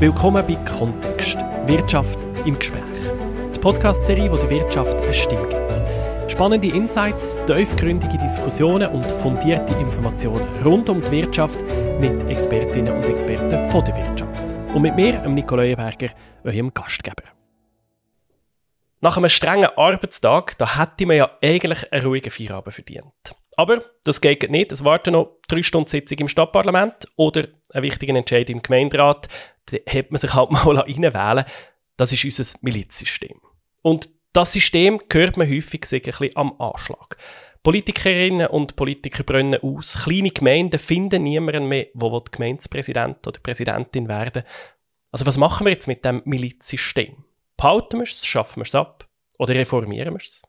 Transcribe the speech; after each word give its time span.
Willkommen 0.00 0.42
bei 0.46 0.54
Kontext. 0.64 1.36
Wirtschaft 1.66 2.20
im 2.46 2.58
Gespräch. 2.58 2.80
Die 3.54 3.60
Podcast-Serie, 3.60 4.32
wo 4.32 4.38
der 4.38 4.48
Wirtschaft 4.48 4.98
eine 4.98 5.12
Stimme 5.12 5.46
gibt. 5.46 6.32
Spannende 6.32 6.68
Insights, 6.68 7.36
tiefgründige 7.46 8.16
Diskussionen 8.16 8.90
und 8.92 9.12
fundierte 9.12 9.74
Informationen 9.74 10.48
rund 10.64 10.88
um 10.88 11.02
die 11.02 11.10
Wirtschaft 11.10 11.60
mit 12.00 12.26
Expertinnen 12.30 12.96
und 12.96 13.04
Experten 13.10 13.70
von 13.70 13.84
der 13.84 13.94
Wirtschaft. 13.94 14.42
Und 14.74 14.80
mit 14.80 14.96
mir, 14.96 15.20
Nico 15.28 15.54
Leuenberger, 15.54 16.08
eurem 16.44 16.72
Gastgeber. 16.72 17.24
Nach 19.02 19.18
einem 19.18 19.28
strengen 19.28 19.68
Arbeitstag, 19.76 20.56
da 20.56 20.78
hätte 20.78 21.04
man 21.04 21.16
ja 21.18 21.30
eigentlich 21.42 21.92
einen 21.92 22.06
ruhigen 22.06 22.30
Feierabend 22.30 22.72
verdient. 22.72 23.34
Aber 23.58 23.84
das 24.04 24.22
geht 24.22 24.50
nicht. 24.50 24.72
Es 24.72 24.82
warten 24.82 25.12
noch 25.12 25.36
drei 25.46 25.62
Stunden 25.62 25.90
Sitzung 25.90 26.20
im 26.20 26.28
Stadtparlament 26.28 27.06
oder 27.16 27.48
einen 27.74 27.82
wichtigen 27.82 28.16
Entscheid 28.16 28.48
im 28.48 28.62
Gemeinderat. 28.62 29.28
Da 29.70 29.92
hat 29.92 30.10
man 30.10 30.20
sich 30.20 30.34
halt 30.34 30.50
mal 30.52 30.76
reinwählen 30.76 31.44
Das 31.96 32.12
ist 32.12 32.24
unser 32.24 32.58
Milizsystem. 32.62 33.40
Und 33.82 34.10
das 34.32 34.52
System 34.52 35.00
hört 35.10 35.36
man 35.36 35.48
häufig 35.48 35.82
ein 35.92 36.02
bisschen 36.02 36.36
am 36.36 36.60
Anschlag. 36.60 37.16
Politikerinnen 37.62 38.46
und 38.46 38.76
Politiker 38.76 39.22
brennen 39.22 39.60
aus. 39.62 39.98
Kleine 40.04 40.30
Gemeinden 40.30 40.78
finden 40.78 41.24
niemanden 41.24 41.66
mehr, 41.66 41.86
der 41.94 42.22
Gemeindepräsident 42.30 43.26
oder 43.26 43.40
Präsidentin 43.40 44.08
werden 44.08 44.44
Also 45.10 45.26
was 45.26 45.36
machen 45.36 45.66
wir 45.66 45.72
jetzt 45.72 45.88
mit 45.88 46.04
dem 46.04 46.22
Milizsystem? 46.24 47.24
Behalten 47.56 47.98
wir 47.98 48.04
es, 48.04 48.24
schaffen 48.24 48.60
wir 48.60 48.64
es 48.64 48.74
ab 48.74 49.06
oder 49.38 49.54
reformieren 49.54 50.14
wir 50.14 50.20
es? 50.20 50.42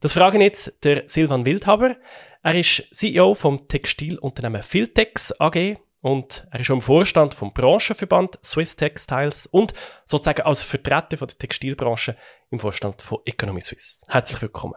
Das 0.00 0.12
fragen 0.12 0.42
jetzt 0.42 0.84
der 0.84 1.04
Silvan 1.06 1.46
Wildhaber. 1.46 1.96
Er 2.42 2.54
ist 2.54 2.86
CEO 2.92 3.34
vom 3.34 3.66
Textilunternehmen 3.66 4.62
Filtex 4.62 5.32
AG 5.40 5.78
und 6.06 6.46
er 6.52 6.60
ist 6.60 6.70
auch 6.70 6.74
im 6.74 6.80
Vorstand 6.80 7.34
vom 7.34 7.52
Branchenverband 7.52 8.38
Swiss 8.44 8.76
Textiles 8.76 9.48
und 9.48 9.74
sozusagen 10.04 10.42
als 10.42 10.62
Vertreter 10.62 11.16
von 11.16 11.26
der 11.26 11.36
Textilbranche 11.36 12.16
im 12.50 12.60
Vorstand 12.60 13.02
von 13.02 13.18
Economy 13.24 13.60
Suisse. 13.60 14.04
Herzlich 14.06 14.40
willkommen. 14.40 14.76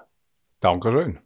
Dankeschön. 0.59 1.20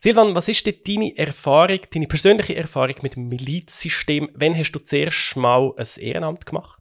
Silvan, 0.00 0.34
was 0.34 0.48
ist 0.48 0.64
denn 0.64 0.76
deine 0.86 1.18
Erfahrung, 1.18 1.80
deine 1.92 2.06
persönliche 2.06 2.56
Erfahrung 2.56 2.94
mit 3.02 3.16
dem 3.16 3.28
Milizsystem? 3.28 4.30
Wann 4.32 4.56
hast 4.56 4.72
du 4.72 4.78
zuerst 4.78 5.36
mal 5.36 5.70
ein 5.76 5.86
Ehrenamt 5.98 6.46
gemacht? 6.46 6.80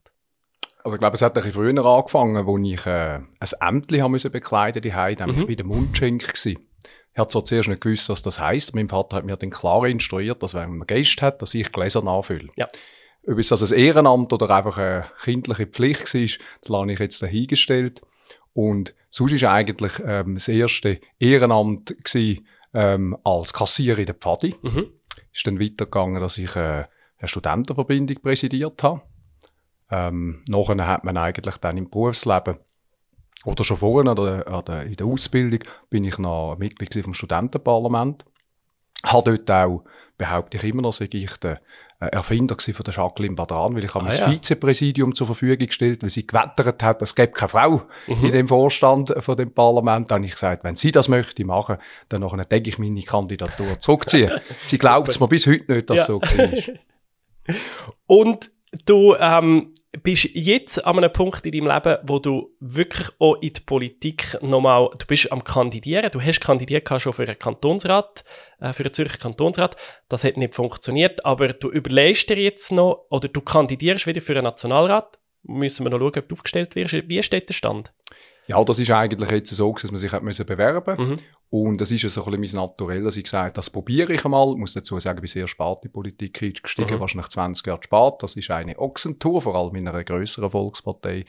Also 0.81 0.95
ich 0.95 1.01
glaube, 1.01 1.15
es 1.15 1.21
hat 1.21 1.33
ein 1.35 1.43
bisschen 1.43 1.51
früher 1.51 1.85
angefangen, 1.85 2.37
als 2.37 2.69
ich 2.71 2.85
äh, 2.85 3.19
ein 3.59 4.01
haben 4.01 4.11
müssen 4.11 4.31
bekleiden 4.31 4.81
musste, 4.81 5.25
nämlich 5.25 5.43
mhm. 5.43 5.47
bei 5.47 5.55
der 5.55 5.65
Mundschenk 5.65 6.25
gewesen. 6.25 6.65
Ich 7.15 7.19
hatte 7.19 7.29
zwar 7.29 7.45
zuerst 7.45 7.69
nicht 7.69 7.79
gewusst, 7.79 8.09
was 8.09 8.21
das 8.21 8.41
heisst. 8.41 8.75
Mein 8.75 8.89
Vater 8.89 9.15
hat 9.15 9.23
mir 9.23 9.37
dann 9.37 9.49
klar 9.49 9.87
instruiert, 9.87 10.43
dass 10.43 10.53
wenn 10.53 10.75
man 10.75 10.85
Gäste 10.85 11.25
hat, 11.25 11.41
dass 11.41 11.53
ich 11.53 11.71
Gläser 11.71 12.03
nachfülle. 12.03 12.49
Ja. 12.57 12.67
Ob 13.25 13.39
es 13.39 13.47
das 13.47 13.71
ein 13.71 13.79
Ehrenamt 13.79 14.33
oder 14.33 14.49
einfach 14.49 14.77
eine 14.77 15.05
kindliche 15.23 15.65
Pflicht 15.65 16.13
war, 16.13 16.21
das 16.59 16.69
lasse 16.69 16.91
ich 16.91 16.99
jetzt 16.99 17.21
dahingestellt. 17.21 18.01
Und 18.51 18.93
sonst 19.09 19.41
war 19.41 19.53
eigentlich 19.53 19.93
ähm, 20.05 20.33
das 20.33 20.49
erste 20.49 20.99
Ehrenamt 21.17 21.95
gewesen, 22.03 22.45
ähm, 22.73 23.17
als 23.23 23.53
Kassier 23.53 23.97
in 23.97 24.07
der 24.07 24.15
Pfadi. 24.15 24.53
Mhm. 24.61 24.87
Ist 25.31 25.47
dann 25.47 25.61
weitergegangen, 25.61 26.19
dass 26.19 26.37
ich 26.37 26.53
äh, 26.57 26.83
eine 27.17 27.27
Studentenverbindung 27.29 28.17
präsidiert 28.21 28.83
habe. 28.83 29.03
Ähm, 29.89 30.43
nachher 30.49 30.85
hat 30.85 31.05
man 31.05 31.15
eigentlich 31.15 31.55
dann 31.57 31.77
im 31.77 31.89
Berufsleben 31.89 32.57
oder 33.45 33.63
schon 33.63 33.77
vorher 33.77 34.11
an 34.11 34.65
der, 34.65 34.83
in 34.83 34.95
der 34.95 35.07
Ausbildung 35.07 35.59
bin 35.89 36.03
ich 36.03 36.17
noch 36.17 36.57
Mitglied 36.57 37.03
vom 37.03 37.13
Studentenparlament. 37.13 38.25
Habe 39.05 39.37
dort 39.37 39.51
auch, 39.51 39.83
behaupte 40.17 40.57
ich 40.57 40.63
immer 40.63 40.81
noch, 40.81 40.93
sei 40.93 41.07
ich 41.11 41.37
der 41.37 41.61
äh, 41.99 42.07
Erfinder 42.07 42.57
von 42.59 42.83
der 42.83 42.93
Jacqueline 42.93 43.35
Badran, 43.35 43.75
weil 43.75 43.83
ich 43.83 43.93
habe 43.93 44.07
ah, 44.07 44.13
ja. 44.13 44.29
Vizepräsidium 44.29 45.13
zur 45.13 45.27
Verfügung 45.27 45.67
gestellt, 45.67 46.03
weil 46.03 46.09
sie 46.09 46.25
gewettert 46.25 46.81
hat, 46.83 47.01
es 47.01 47.15
gibt 47.15 47.35
keine 47.35 47.49
Frau 47.49 47.81
mhm. 48.07 48.25
in 48.25 48.31
dem 48.31 48.47
Vorstand 48.47 49.13
von 49.19 49.37
dem 49.37 49.53
Parlament. 49.53 50.09
Dann 50.09 50.17
habe 50.17 50.25
ich 50.25 50.33
gesagt, 50.33 50.63
wenn 50.63 50.75
sie 50.75 50.91
das 50.91 51.07
möchte 51.07 51.45
machen, 51.45 51.77
dann 52.09 52.21
nachher 52.21 52.43
denke 52.45 52.69
ich 52.69 52.79
meine 52.79 53.01
Kandidatur 53.01 53.79
zurückziehen. 53.79 54.31
sie 54.65 54.77
glaubt 54.77 55.09
es 55.09 55.19
mir 55.19 55.27
bis 55.27 55.47
heute 55.47 55.71
nicht, 55.71 55.89
dass 55.89 55.99
ja. 55.99 56.05
so 56.05 56.19
ist. 56.19 56.71
Und 58.07 58.51
du 58.85 59.15
ähm, 59.19 59.73
bist 60.01 60.29
jetzt 60.33 60.85
an 60.85 60.97
einem 60.97 61.11
Punkt 61.11 61.45
in 61.45 61.51
deinem 61.51 61.73
Leben, 61.73 61.97
wo 62.07 62.19
du 62.19 62.55
wirklich 62.59 63.09
auch 63.19 63.35
in 63.35 63.53
die 63.53 63.61
Politik 63.61 64.37
nochmal, 64.41 64.89
du 64.97 65.05
bist 65.05 65.31
am 65.31 65.43
Kandidieren, 65.43 66.11
du 66.11 66.21
hast 66.21 66.41
kandidiert 66.41 66.89
schon 67.01 67.13
für 67.13 67.23
einen 67.23 67.39
Kantonsrat, 67.39 68.23
äh, 68.59 68.73
für 68.73 68.83
einen 68.83 68.93
Zürcher 68.93 69.17
Kantonsrat, 69.17 69.75
das 70.09 70.23
hat 70.23 70.37
nicht 70.37 70.55
funktioniert, 70.55 71.25
aber 71.25 71.53
du 71.53 71.69
überlegst 71.69 72.29
dir 72.29 72.37
jetzt 72.37 72.71
noch, 72.71 73.05
oder 73.09 73.27
du 73.27 73.41
kandidierst 73.41 74.07
wieder 74.07 74.21
für 74.21 74.33
einen 74.33 74.43
Nationalrat, 74.43 75.19
müssen 75.43 75.85
wir 75.85 75.91
noch 75.91 75.99
schauen, 75.99 76.17
ob 76.17 76.29
du 76.29 76.35
aufgestellt 76.35 76.75
wirst. 76.75 76.93
Wie 76.93 77.21
steht 77.21 77.49
der 77.49 77.53
Stand? 77.53 77.93
Ja, 78.47 78.63
das 78.63 78.79
ist 78.79 78.91
eigentlich 78.91 79.31
jetzt 79.31 79.55
so, 79.55 79.73
dass 79.73 79.91
man 79.91 79.99
sich 79.99 80.11
hat 80.11 80.23
müssen 80.23 80.45
bewerben 80.45 81.09
mhm. 81.09 81.19
Und 81.49 81.79
das 81.79 81.91
ist 81.91 82.01
ja 82.01 82.09
so 82.09 82.25
ein 82.25 82.39
bisschen 82.39 82.59
mein 82.59 82.67
Naturell, 82.67 83.03
dass 83.03 83.17
ich 83.17 83.23
gesagt 83.23 83.43
habe, 83.43 83.53
das 83.53 83.69
probiere 83.69 84.13
ich 84.13 84.25
einmal. 84.25 84.51
Ich 84.51 84.57
muss 84.57 84.73
dazu 84.73 84.99
sagen, 84.99 85.19
ich 85.19 85.21
bin 85.21 85.27
sehr 85.27 85.47
spät 85.47 85.77
in 85.77 85.81
die 85.83 85.89
Politik 85.89 86.41
eingestiegen, 86.41 86.95
mhm. 86.95 86.99
wahrscheinlich 86.99 87.29
20 87.29 87.67
Jahre 87.67 87.83
spät. 87.83 88.13
Das 88.19 88.35
ist 88.35 88.51
eine 88.51 88.77
Ochsentour, 88.79 89.41
vor 89.41 89.55
allem 89.55 89.75
in 89.75 89.87
einer 89.87 90.03
grösseren 90.03 90.51
Volkspartei. 90.51 91.25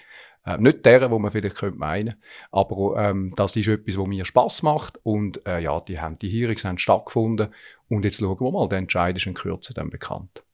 Äh, 0.47 0.59
nicht 0.59 0.87
der, 0.87 1.11
wo 1.11 1.19
man 1.19 1.33
vielleicht 1.33 1.57
könnte 1.57 1.79
meinen, 1.79 2.15
aber 2.53 2.97
ähm, 2.97 3.33
das 3.37 3.57
ist 3.57 3.67
etwas, 3.67 3.99
was 3.99 4.07
mir 4.07 4.25
Spaß 4.25 4.63
macht 4.63 4.99
und 5.03 5.45
äh, 5.45 5.59
ja, 5.59 5.81
die, 5.81 5.99
haben, 5.99 6.19
die 6.21 6.29
Hearings 6.29 6.65
haben 6.65 6.79
stattgefunden 6.79 7.49
und 7.89 8.05
jetzt 8.05 8.21
schauen 8.21 8.41
wir 8.41 8.53
mal, 8.53 8.69
der 8.69 8.79
Entscheid 8.79 9.17
ist 9.17 9.27
in 9.27 9.35
Kürze 9.35 9.75
dann 9.75 9.91
bekannt. 9.91 10.45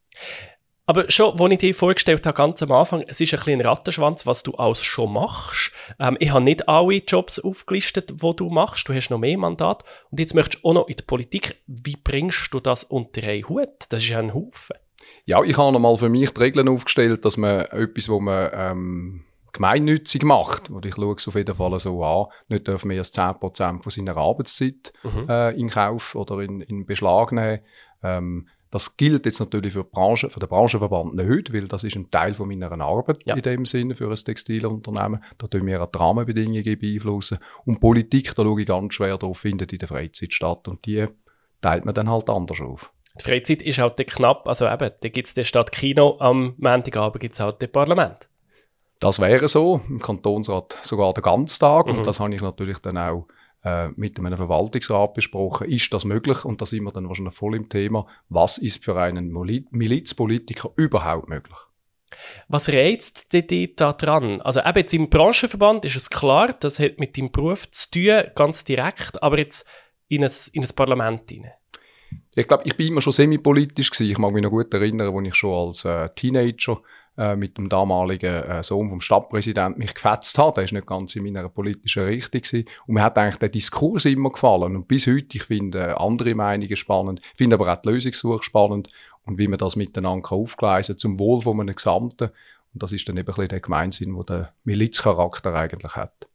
Aber 0.86 1.10
schon, 1.10 1.40
als 1.40 1.52
ich 1.52 1.58
dir 1.58 1.74
vorgestellt 1.74 2.26
habe, 2.26 2.36
ganz 2.36 2.62
am 2.62 2.72
Anfang, 2.72 3.04
es 3.06 3.20
ist 3.20 3.32
ein 3.32 3.40
kleiner 3.40 3.66
Rattenschwanz, 3.66 4.26
was 4.26 4.42
du 4.42 4.52
alles 4.54 4.82
schon 4.82 5.12
machst. 5.12 5.72
Ähm, 6.00 6.16
ich 6.18 6.30
habe 6.30 6.44
nicht 6.44 6.68
alle 6.68 6.96
Jobs 6.96 7.38
aufgelistet, 7.38 8.10
die 8.22 8.36
du 8.36 8.50
machst. 8.50 8.88
Du 8.88 8.94
hast 8.94 9.10
noch 9.10 9.18
mehr 9.18 9.38
Mandat. 9.38 9.84
Und 10.10 10.18
jetzt 10.18 10.34
möchtest 10.34 10.64
du 10.64 10.68
auch 10.68 10.74
noch 10.74 10.88
in 10.88 10.96
die 10.96 11.04
Politik. 11.04 11.62
Wie 11.66 11.96
bringst 11.96 12.52
du 12.52 12.58
das 12.58 12.82
unter 12.84 13.22
einen 13.22 13.48
Hut? 13.48 13.86
Das 13.90 14.02
ist 14.02 14.08
ja 14.08 14.18
ein 14.18 14.34
Haufen. 14.34 14.76
Ja, 15.24 15.42
ich 15.42 15.56
habe 15.56 15.72
nochmal 15.72 15.96
für 15.96 16.08
mich 16.08 16.30
die 16.30 16.40
Regeln 16.40 16.68
aufgestellt, 16.68 17.24
dass 17.24 17.36
man 17.36 17.60
etwas, 17.66 18.08
wo 18.08 18.18
man 18.18 18.50
ähm, 18.52 19.24
gemeinnützig 19.52 20.24
macht, 20.24 20.70
und 20.70 20.86
ich 20.86 20.94
schaue 20.94 21.14
es 21.16 21.28
auf 21.28 21.34
jeden 21.34 21.54
Fall 21.54 21.78
so 21.78 22.02
an, 22.04 22.26
nicht 22.48 22.66
darf 22.66 22.84
mehr 22.84 22.98
als 22.98 23.14
10% 23.14 23.82
von 23.82 23.90
seiner 23.90 24.16
Arbeitszeit 24.16 24.92
mhm. 25.02 25.28
äh, 25.28 25.50
in 25.52 25.68
Kauf 25.68 26.14
oder 26.14 26.40
in, 26.40 26.60
in 26.62 26.86
Beschlag 26.86 27.32
nehmen. 27.32 27.60
Ähm, 28.02 28.48
das 28.72 28.96
gilt 28.96 29.26
jetzt 29.26 29.38
natürlich 29.38 29.74
für, 29.74 29.84
die 29.84 29.90
Branche, 29.92 30.30
für 30.30 30.40
den 30.40 30.48
Branchenverband 30.48 31.14
nicht, 31.14 31.52
weil 31.52 31.68
das 31.68 31.84
ist 31.84 31.94
ein 31.94 32.10
Teil 32.10 32.32
von 32.32 32.48
meiner 32.48 32.72
Arbeit 32.80 33.18
ja. 33.26 33.36
in 33.36 33.42
dem 33.42 33.66
Sinne 33.66 33.94
für 33.94 34.08
ein 34.08 34.14
Textilunternehmen. 34.14 35.22
Da 35.36 35.46
tun 35.46 35.66
wir 35.66 35.82
auch 35.82 35.90
die 35.90 35.98
Rahmenbedingungen 35.98 36.78
beeinflussen. 36.78 37.38
Und 37.66 37.80
Politik, 37.80 38.34
da 38.34 38.42
schaue 38.42 38.62
ich 38.62 38.66
ganz 38.66 38.94
schwer 38.94 39.18
drauf, 39.18 39.38
findet 39.38 39.74
in 39.74 39.78
der 39.78 39.88
Freizeit 39.88 40.32
statt. 40.32 40.68
Und 40.68 40.86
die 40.86 41.06
teilt 41.60 41.84
man 41.84 41.94
dann 41.94 42.08
halt 42.08 42.30
anders 42.30 42.62
auf. 42.62 42.90
Die 43.20 43.24
Freizeit 43.24 43.60
ist 43.60 43.78
halt 43.78 43.98
knapp, 44.06 44.48
also 44.48 44.66
eben, 44.66 44.90
da 45.02 45.08
gibt 45.10 45.36
es 45.36 45.46
statt 45.46 45.70
Kino, 45.70 46.16
am 46.18 46.54
Montagabend 46.56 47.20
gibt 47.20 47.34
es 47.34 47.40
halt 47.40 47.60
das 47.60 47.68
Parlament. 47.68 48.26
Das 49.00 49.20
wäre 49.20 49.48
so, 49.48 49.82
im 49.86 50.00
Kantonsrat 50.00 50.78
sogar 50.80 51.12
den 51.12 51.22
ganzen 51.22 51.60
Tag. 51.60 51.88
Mhm. 51.88 51.98
Und 51.98 52.06
das 52.06 52.20
habe 52.20 52.34
ich 52.34 52.40
natürlich 52.40 52.78
dann 52.78 52.96
auch 52.96 53.26
äh, 53.64 53.88
mit 53.96 54.18
einem 54.18 54.36
Verwaltungsrat 54.36 55.14
besprochen, 55.14 55.68
ist 55.68 55.92
das 55.92 56.04
möglich? 56.04 56.44
Und 56.44 56.60
da 56.60 56.66
sind 56.66 56.84
wir 56.84 56.92
dann 56.92 57.08
wahrscheinlich 57.08 57.34
voll 57.34 57.56
im 57.56 57.68
Thema, 57.68 58.06
was 58.28 58.58
ist 58.58 58.84
für 58.84 59.00
einen 59.00 59.32
Milizpolitiker 59.32 60.70
überhaupt 60.76 61.28
möglich? 61.28 61.56
Was 62.48 62.68
reizt 62.68 63.32
dich 63.32 63.76
da 63.76 63.92
dran? 63.92 64.40
Also 64.42 64.60
eben 64.60 64.78
jetzt 64.78 64.94
im 64.94 65.08
Branchenverband 65.08 65.84
ist 65.84 65.96
es 65.96 66.10
klar, 66.10 66.52
das 66.52 66.78
hat 66.78 66.98
mit 66.98 67.16
deinem 67.16 67.30
Beruf 67.30 67.70
zu 67.70 67.90
tun, 67.90 68.24
ganz 68.34 68.64
direkt, 68.64 69.22
aber 69.22 69.38
jetzt 69.38 69.66
in 70.08 70.24
ein, 70.24 70.30
in 70.52 70.62
ein 70.62 70.70
Parlament 70.74 71.30
hinein. 71.30 71.52
Ich 72.34 72.48
glaube, 72.48 72.64
ich 72.66 72.76
bin 72.76 72.88
immer 72.88 73.00
schon 73.00 73.12
semi-politisch 73.12 73.90
gewesen. 73.90 74.10
Ich 74.10 74.18
mag 74.18 74.32
mich 74.32 74.42
noch 74.42 74.50
gut 74.50 74.72
erinnern, 74.72 75.14
als 75.14 75.28
ich 75.28 75.34
schon 75.34 75.68
als 75.68 75.84
äh, 75.84 76.08
Teenager 76.14 76.80
äh, 77.22 77.36
mit 77.36 77.56
dem 77.56 77.68
damaligen 77.68 78.42
äh, 78.42 78.62
Sohn 78.64 78.88
vom 78.88 79.00
Stadtpräsidenten 79.00 79.78
mich 79.78 79.94
gefetzt 79.94 80.36
hat. 80.38 80.56
Der 80.56 80.64
ist 80.64 80.72
nicht 80.72 80.88
ganz 80.88 81.14
in 81.14 81.22
meiner 81.22 81.48
politischen 81.48 82.02
Richtung 82.02 82.40
gewesen. 82.40 82.64
Und 82.86 82.94
mir 82.94 83.02
hat 83.02 83.16
eigentlich 83.16 83.36
der 83.36 83.48
Diskurs 83.48 84.06
immer 84.06 84.30
gefallen. 84.30 84.74
Und 84.74 84.88
bis 84.88 85.06
heute, 85.06 85.36
ich 85.36 85.44
finde 85.44 85.78
äh, 85.78 85.92
andere 85.92 86.34
Meinungen 86.34 86.74
spannend, 86.74 87.20
finde 87.36 87.54
aber 87.54 87.72
auch 87.72 87.76
die 87.76 87.90
Lösungssuche 87.90 88.42
spannend 88.42 88.88
und 89.24 89.38
wie 89.38 89.46
man 89.46 89.58
das 89.58 89.76
miteinander 89.76 90.32
aufgleisen 90.32 90.98
zum 90.98 91.20
Wohl 91.20 91.42
von 91.42 91.60
einem 91.60 91.76
Gesamten. 91.76 92.30
Und 92.74 92.82
das 92.82 92.92
ist 92.92 93.08
dann 93.08 93.16
eben 93.16 93.28
ein 93.28 93.34
bisschen 93.34 93.48
der 93.48 93.60
Gemeinsinn, 93.60 94.16
wo 94.16 94.24
der 94.24 94.52
Milizcharakter 94.64 95.54
eigentlich 95.54 95.94
hat. 95.94 96.26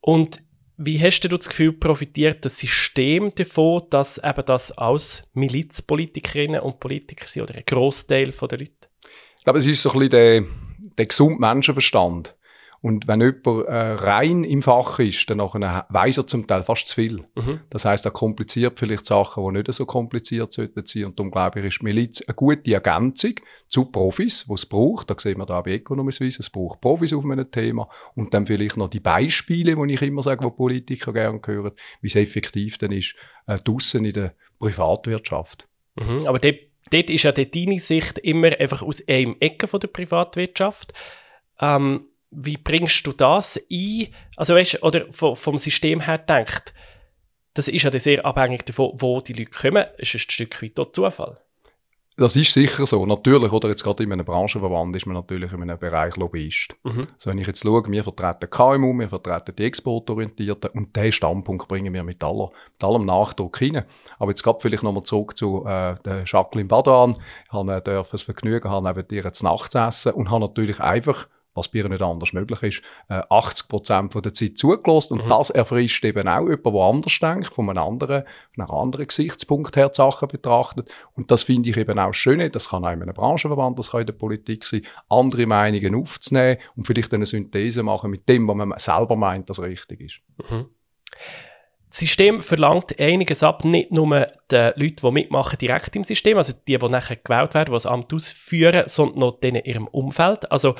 Und 0.00 0.42
wie 0.76 1.02
hast 1.02 1.20
du 1.20 1.28
das 1.28 1.48
Gefühl, 1.48 1.72
profitiert 1.72 2.44
das 2.44 2.60
System 2.60 3.34
davon, 3.34 3.82
dass 3.90 4.18
eben 4.18 4.44
das 4.46 4.78
aus 4.78 5.24
Milizpolitikerinnen 5.34 6.60
und 6.60 6.78
Politiker 6.78 7.26
sind 7.26 7.42
oder 7.42 7.56
ein 7.56 7.64
Großteil 7.66 8.30
der 8.30 8.58
Leute? 8.58 8.87
Glaube, 9.48 9.60
es 9.60 9.66
ist 9.66 9.80
so 9.80 9.92
ein 9.92 9.98
bisschen 10.00 10.10
der, 10.10 10.44
der 10.98 11.06
gesunde 11.06 11.40
Menschenverstand. 11.40 12.36
Und 12.82 13.08
wenn 13.08 13.22
jemand 13.22 13.46
äh, 13.66 13.72
rein 13.72 14.44
im 14.44 14.60
Fach 14.60 14.98
ist, 14.98 15.28
dann 15.30 15.38
weiss 15.40 16.18
er 16.18 16.26
zum 16.26 16.46
Teil 16.46 16.62
fast 16.62 16.86
zu 16.86 16.94
viel. 16.94 17.24
Mhm. 17.34 17.60
Das 17.70 17.86
heißt, 17.86 18.04
er 18.04 18.10
kompliziert 18.10 18.78
vielleicht 18.78 19.06
Sachen, 19.06 19.42
die 19.46 19.52
nicht 19.52 19.72
so 19.72 19.86
kompliziert 19.86 20.52
sollten 20.52 20.84
sein. 20.84 21.06
Und 21.06 21.18
darum 21.18 21.30
glaube 21.30 21.60
ich, 21.60 21.66
ist 21.66 21.82
Miliz 21.82 22.22
eine 22.28 22.34
gute 22.34 22.74
Ergänzung 22.74 23.36
zu 23.68 23.86
Profis, 23.86 24.44
die 24.46 24.52
es 24.52 24.66
braucht. 24.66 25.08
Da 25.08 25.16
sehen 25.18 25.38
wir 25.38 25.46
da 25.46 25.62
bei 25.62 25.72
Economiswiss, 25.72 26.38
es 26.38 26.50
braucht 26.50 26.82
Profis 26.82 27.14
auf 27.14 27.24
einem 27.24 27.50
Thema. 27.50 27.88
Und 28.14 28.34
dann 28.34 28.46
vielleicht 28.46 28.76
noch 28.76 28.88
die 28.88 29.00
Beispiele, 29.00 29.74
die 29.74 29.94
ich 29.94 30.02
immer 30.02 30.22
sage, 30.22 30.44
wo 30.44 30.50
Politiker 30.50 31.14
gerne 31.14 31.40
hören, 31.42 31.72
wie 32.02 32.08
es 32.08 32.16
effektiv 32.16 32.76
dann 32.76 32.92
ist, 32.92 33.16
äh, 33.46 33.58
draussen 33.58 34.04
in 34.04 34.12
der 34.12 34.34
Privatwirtschaft. 34.58 35.66
Mhm. 35.96 36.26
Aber 36.26 36.38
dort, 36.38 36.67
dort 36.90 37.10
ist 37.10 37.22
ja 37.22 37.32
deine 37.32 37.78
Sicht 37.78 38.18
immer 38.18 38.58
einfach 38.58 38.82
aus 38.82 39.06
einem 39.08 39.36
Ecke 39.40 39.68
von 39.68 39.80
der 39.80 39.88
Privatwirtschaft. 39.88 40.92
Ähm, 41.60 42.06
wie 42.30 42.56
bringst 42.56 43.06
du 43.06 43.12
das 43.12 43.58
ein? 43.70 44.08
Also 44.36 44.54
weißt, 44.54 44.82
oder 44.82 45.06
vom 45.12 45.58
System 45.58 46.00
her 46.00 46.18
denkt, 46.18 46.74
das 47.54 47.68
ist 47.68 47.82
ja 47.82 47.98
sehr 47.98 48.24
abhängig 48.24 48.66
davon, 48.66 48.92
wo 48.94 49.20
die 49.20 49.32
Leute 49.32 49.50
kommen. 49.50 49.84
Es 49.98 50.14
ist 50.14 50.26
ein 50.26 50.30
Stück 50.30 50.62
weit 50.62 50.72
dort 50.76 50.94
Zufall. 50.94 51.40
Das 52.18 52.34
ist 52.34 52.52
sicher 52.52 52.84
so. 52.84 53.06
Natürlich, 53.06 53.52
oder 53.52 53.68
jetzt 53.68 53.84
gerade 53.84 54.02
in 54.02 54.12
einem 54.12 54.24
Branchenverband 54.24 54.96
ist 54.96 55.06
man 55.06 55.14
natürlich 55.14 55.52
in 55.52 55.62
einem 55.62 55.78
Bereich 55.78 56.16
Lobbyist. 56.16 56.74
Mhm. 56.82 57.06
Also 57.14 57.30
wenn 57.30 57.38
ich 57.38 57.46
jetzt 57.46 57.62
schaue, 57.62 57.84
wir 57.86 58.02
vertreten 58.02 58.50
KMU, 58.50 58.92
wir 58.98 59.08
vertreten 59.08 59.54
die 59.56 59.64
Exportorientierten 59.64 60.70
und 60.70 60.96
diesen 60.96 61.12
Standpunkt 61.12 61.68
bringen 61.68 61.94
wir 61.94 62.02
mit, 62.02 62.24
aller, 62.24 62.50
mit 62.72 62.82
allem 62.82 63.06
Nachdruck 63.06 63.58
hinein. 63.58 63.84
Aber 64.18 64.32
jetzt 64.32 64.42
gerade 64.42 64.58
vielleicht 64.58 64.82
nochmal 64.82 65.04
zurück 65.04 65.36
zu 65.36 65.64
äh, 65.64 65.94
der 66.04 66.24
Jacqueline 66.26 66.66
Badan. 66.66 67.14
Ich 67.46 67.52
habe 67.52 67.72
äh, 67.72 68.02
das 68.10 68.22
Vergnügen, 68.24 68.68
habe 68.68 68.88
neben 68.88 69.14
ihr 69.14 69.32
zu 69.32 69.44
Nacht 69.44 69.70
zu 69.70 69.78
essen 69.78 70.14
und 70.14 70.28
habe 70.28 70.40
natürlich 70.40 70.80
einfach 70.80 71.28
was 71.58 71.68
bei 71.68 71.80
ihr 71.80 71.88
nicht 71.88 72.02
anders 72.02 72.32
möglich 72.32 72.62
ist, 72.62 72.82
äh, 73.08 73.22
80 73.28 73.68
Prozent 73.68 74.14
der 74.14 74.32
Zeit 74.32 74.56
zugelassen. 74.56 75.14
Und 75.14 75.26
mhm. 75.26 75.28
das 75.28 75.50
erfrischt 75.50 76.04
eben 76.04 76.28
auch 76.28 76.48
jemand, 76.48 76.66
der 76.66 76.74
anders 76.74 77.18
denkt, 77.20 77.48
von 77.48 77.68
einem 77.68 77.82
anderen, 77.82 78.24
von 78.54 78.64
einem 78.64 78.74
anderen 78.74 79.06
Gesichtspunkt 79.06 79.76
her 79.76 79.88
die 79.88 79.96
Sachen 79.96 80.28
betrachtet. 80.28 80.90
Und 81.14 81.30
das 81.30 81.42
finde 81.42 81.70
ich 81.70 81.76
eben 81.76 81.98
auch 81.98 82.14
schön. 82.14 82.50
Das 82.52 82.70
kann 82.70 82.84
auch 82.84 82.92
in 82.92 83.02
einem 83.02 83.14
Branchenverband, 83.14 83.78
das 83.78 83.90
kann 83.90 84.00
in 84.00 84.06
der 84.06 84.14
Politik 84.14 84.64
sein, 84.64 84.82
andere 85.08 85.46
Meinungen 85.46 85.94
aufzunehmen 85.94 86.58
und 86.76 86.86
vielleicht 86.86 87.12
eine 87.12 87.26
Synthese 87.26 87.82
machen 87.82 88.10
mit 88.10 88.28
dem, 88.28 88.46
was 88.48 88.56
man 88.56 88.72
selber 88.78 89.16
meint, 89.16 89.50
das 89.50 89.60
richtig 89.60 90.00
ist. 90.00 90.20
Mhm. 90.50 90.66
Das 91.90 92.00
System 92.00 92.42
verlangt 92.42 92.98
einiges 93.00 93.42
ab, 93.42 93.64
nicht 93.64 93.90
nur 93.90 94.26
den 94.50 94.72
Leuten, 94.76 94.96
die 95.02 95.10
mitmachen, 95.10 95.58
direkt 95.58 95.96
im 95.96 96.04
System, 96.04 96.36
also 96.36 96.52
die, 96.52 96.78
die 96.78 96.88
nachher 96.88 97.16
gewählt 97.16 97.54
werden, 97.54 97.66
die 97.66 97.72
das 97.72 97.86
Amt 97.86 98.12
ausführen, 98.12 98.84
sondern 98.86 99.18
noch 99.18 99.40
denen 99.40 99.62
in 99.62 99.72
ihrem 99.72 99.86
Umfeld. 99.88 100.50
Also 100.52 100.74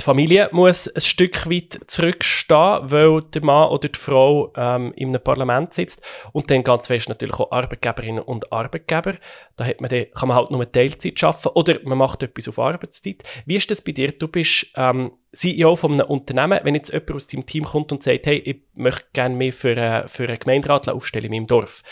die 0.00 0.04
Familie 0.04 0.48
muss 0.52 0.86
ein 0.86 1.00
Stück 1.00 1.50
weit 1.50 1.80
zurückstehen, 1.88 2.90
weil 2.90 3.20
der 3.22 3.42
Mann 3.42 3.70
oder 3.70 3.88
die 3.88 3.98
Frau 3.98 4.52
ähm, 4.56 4.94
einem 4.96 5.20
Parlament 5.20 5.74
sitzt. 5.74 6.02
Und 6.32 6.50
dann 6.50 6.62
ganz 6.62 6.86
fest 6.86 7.08
natürlich 7.08 7.34
auch 7.34 7.50
Arbeitgeberinnen 7.50 8.22
und 8.22 8.52
Arbeitgeber. 8.52 9.14
Da 9.56 9.64
hat 9.64 9.80
man 9.80 9.90
dann, 9.90 10.06
kann 10.12 10.28
man 10.28 10.36
halt 10.36 10.52
nur 10.52 10.70
Teilzeit 10.70 11.22
arbeiten 11.24 11.48
oder 11.48 11.80
man 11.82 11.98
macht 11.98 12.22
etwas 12.22 12.48
auf 12.48 12.60
Arbeitszeit. 12.60 13.24
Wie 13.44 13.56
ist 13.56 13.70
das 13.72 13.82
bei 13.82 13.90
dir? 13.90 14.12
Du 14.12 14.28
bist 14.28 14.66
ähm, 14.76 15.12
CEO 15.32 15.74
von 15.74 15.94
einem 15.94 16.06
Unternehmen. 16.06 16.60
Wenn 16.62 16.76
jetzt 16.76 16.92
jemand 16.92 17.12
aus 17.12 17.26
deinem 17.26 17.46
Team 17.46 17.64
kommt 17.64 17.90
und 17.90 18.04
sagt, 18.04 18.26
hey, 18.26 18.38
ich 18.38 18.62
möchte 18.74 19.06
gerne 19.12 19.34
mehr 19.34 19.52
für, 19.52 19.76
äh, 19.76 20.06
für 20.06 20.28
einen 20.28 20.38
Gemeinderat 20.38 20.88
aufstellen 20.88 21.26
in 21.26 21.32
meinem 21.32 21.46
Dorf, 21.48 21.82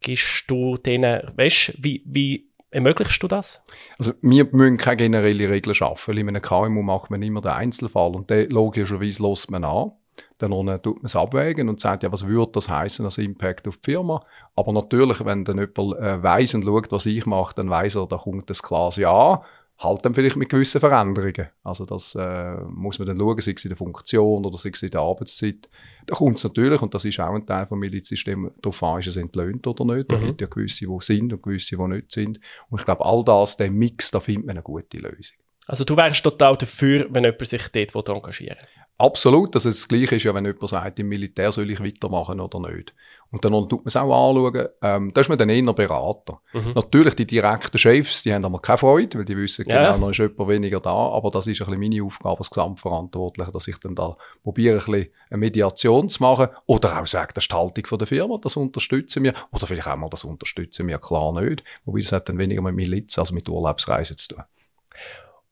gibst 0.00 0.44
du 0.48 0.78
denen, 0.78 1.30
weißt 1.36 1.74
wie, 1.78 2.02
wie 2.06 2.53
Ermöglichst 2.74 3.22
du 3.22 3.28
das? 3.28 3.62
Also 3.98 4.14
wir 4.20 4.48
müssen 4.50 4.78
keine 4.78 4.96
generelle 4.96 5.48
Regel 5.48 5.74
schaffen, 5.74 6.16
in 6.16 6.28
einem 6.28 6.42
KMU 6.42 6.82
macht 6.82 7.08
man 7.08 7.22
immer 7.22 7.40
den 7.40 7.52
Einzelfall 7.52 8.16
und 8.16 8.30
den 8.30 8.50
logischerweise 8.50 9.22
lässt 9.22 9.48
man 9.48 9.62
an. 9.62 9.92
Dann 10.38 10.50
tut 10.82 10.96
man 10.96 11.06
es 11.06 11.14
abwägen 11.14 11.68
und 11.68 11.78
sagt, 11.78 12.02
ja, 12.02 12.10
was 12.10 12.26
würde 12.26 12.50
das 12.52 12.68
heißen 12.68 13.04
als 13.04 13.18
Impact 13.18 13.68
auf 13.68 13.76
die 13.76 13.92
Firma? 13.92 14.24
Aber 14.56 14.72
natürlich, 14.72 15.24
wenn 15.24 15.44
dann 15.44 15.58
jemand 15.58 16.00
äh, 16.00 16.20
weiss 16.20 16.54
und 16.54 16.64
schaut, 16.64 16.90
was 16.90 17.06
ich 17.06 17.26
mache, 17.26 17.54
dann 17.54 17.70
weiß 17.70 17.94
er, 17.94 18.08
da 18.08 18.16
kommt 18.16 18.50
das 18.50 18.62
klares 18.62 18.96
Ja 18.96 19.44
halt 19.78 20.04
dann 20.04 20.14
vielleicht 20.14 20.36
mit 20.36 20.48
gewissen 20.48 20.80
Veränderungen. 20.80 21.48
Also 21.62 21.84
das 21.84 22.14
äh, 22.14 22.56
muss 22.68 22.98
man 22.98 23.08
dann 23.08 23.18
schauen, 23.18 23.40
sei 23.40 23.52
es 23.56 23.64
in 23.64 23.70
der 23.70 23.76
Funktion 23.76 24.44
oder 24.44 24.56
sei 24.56 24.70
es 24.72 24.82
in 24.82 24.90
der 24.90 25.00
Arbeitszeit. 25.00 25.68
Da 26.06 26.14
kommt 26.14 26.38
es 26.38 26.44
natürlich, 26.44 26.80
und 26.80 26.94
das 26.94 27.04
ist 27.04 27.18
auch 27.20 27.34
ein 27.34 27.46
Teil 27.46 27.66
vom 27.66 27.80
Milizsystem, 27.80 28.50
darauf 28.62 28.82
an, 28.82 29.00
ist 29.00 29.08
es 29.08 29.16
entlöhnt 29.16 29.66
oder 29.66 29.84
nicht. 29.84 30.10
Da 30.12 30.18
mhm. 30.18 30.26
gibt 30.26 30.40
ja 30.40 30.46
gewisse, 30.46 30.86
die 30.86 30.96
sind 31.00 31.32
und 31.32 31.42
gewisse, 31.42 31.76
die 31.76 31.88
nicht 31.88 32.12
sind. 32.12 32.40
Und 32.70 32.80
ich 32.80 32.84
glaube, 32.84 33.04
all 33.04 33.24
das, 33.24 33.56
der 33.56 33.70
Mix, 33.70 34.10
da 34.10 34.20
findet 34.20 34.46
man 34.46 34.56
eine 34.56 34.62
gute 34.62 34.98
Lösung. 34.98 35.36
Also 35.66 35.84
du 35.84 35.96
wärst 35.96 36.22
total 36.22 36.56
dafür, 36.56 37.06
wenn 37.10 37.24
jemand 37.24 37.46
sich 37.46 37.68
dort 37.92 38.08
engagieren 38.08 38.58
will? 38.58 38.84
Absolut. 38.96 39.54
Also 39.56 39.70
das 39.70 39.88
Gleiche 39.88 40.16
ist 40.16 40.22
ja, 40.22 40.34
wenn 40.34 40.44
jemand 40.44 40.68
sagt, 40.68 41.00
im 41.00 41.08
Militär 41.08 41.50
soll 41.50 41.68
ich 41.70 41.82
weitermachen 41.82 42.38
oder 42.38 42.60
nicht. 42.60 42.94
Und 43.32 43.44
dann 43.44 43.52
tut 43.68 43.80
man 43.80 43.86
es 43.86 43.96
auch 43.96 44.02
anschauen, 44.02 44.68
ähm, 44.82 45.12
da 45.12 45.20
ist 45.20 45.28
man 45.28 45.36
dann 45.36 45.48
eher 45.48 45.72
Berater. 45.72 46.40
Mhm. 46.52 46.74
Natürlich, 46.76 47.16
die 47.16 47.26
direkten 47.26 47.76
Chefs, 47.76 48.22
die 48.22 48.32
haben 48.32 48.44
einmal 48.44 48.60
keine 48.60 48.78
Freude, 48.78 49.18
weil 49.18 49.24
die 49.24 49.36
wissen, 49.36 49.68
ja. 49.68 49.94
genau, 49.94 49.98
noch 49.98 50.10
ist 50.10 50.18
jemand 50.18 50.48
weniger 50.48 50.78
da. 50.78 50.92
Aber 50.92 51.32
das 51.32 51.48
ist 51.48 51.60
ein 51.60 51.66
bisschen 51.66 51.80
meine 51.80 52.04
Aufgabe 52.04 52.38
als 52.38 52.50
Gesamtverantwortlicher, 52.50 53.50
dass 53.50 53.66
ich 53.66 53.78
dann 53.78 53.96
da 53.96 54.16
probiere, 54.44 54.78
ein 54.78 54.84
bisschen 54.84 55.12
eine 55.30 55.38
Mediation 55.38 56.08
zu 56.08 56.22
machen. 56.22 56.48
Oder 56.66 57.00
auch 57.00 57.06
sage, 57.08 57.32
das 57.34 57.44
ist 57.44 57.50
die 57.50 57.56
Haltung 57.56 57.86
von 57.86 57.98
der 57.98 58.06
Firma, 58.06 58.38
das 58.40 58.56
unterstützen 58.56 59.24
wir. 59.24 59.34
Oder 59.50 59.66
vielleicht 59.66 59.88
auch 59.88 59.96
mal, 59.96 60.08
das 60.08 60.22
unterstützen 60.22 60.86
wir 60.86 60.98
klar 60.98 61.32
nicht. 61.40 61.64
Wobei 61.84 62.00
das 62.00 62.12
hat 62.12 62.28
dann 62.28 62.38
weniger 62.38 62.62
mit 62.62 62.76
Miliz 62.76 63.18
als 63.18 63.32
mit 63.32 63.48
Urlaubsreisen 63.48 64.16
zu 64.16 64.36
tun. 64.36 64.44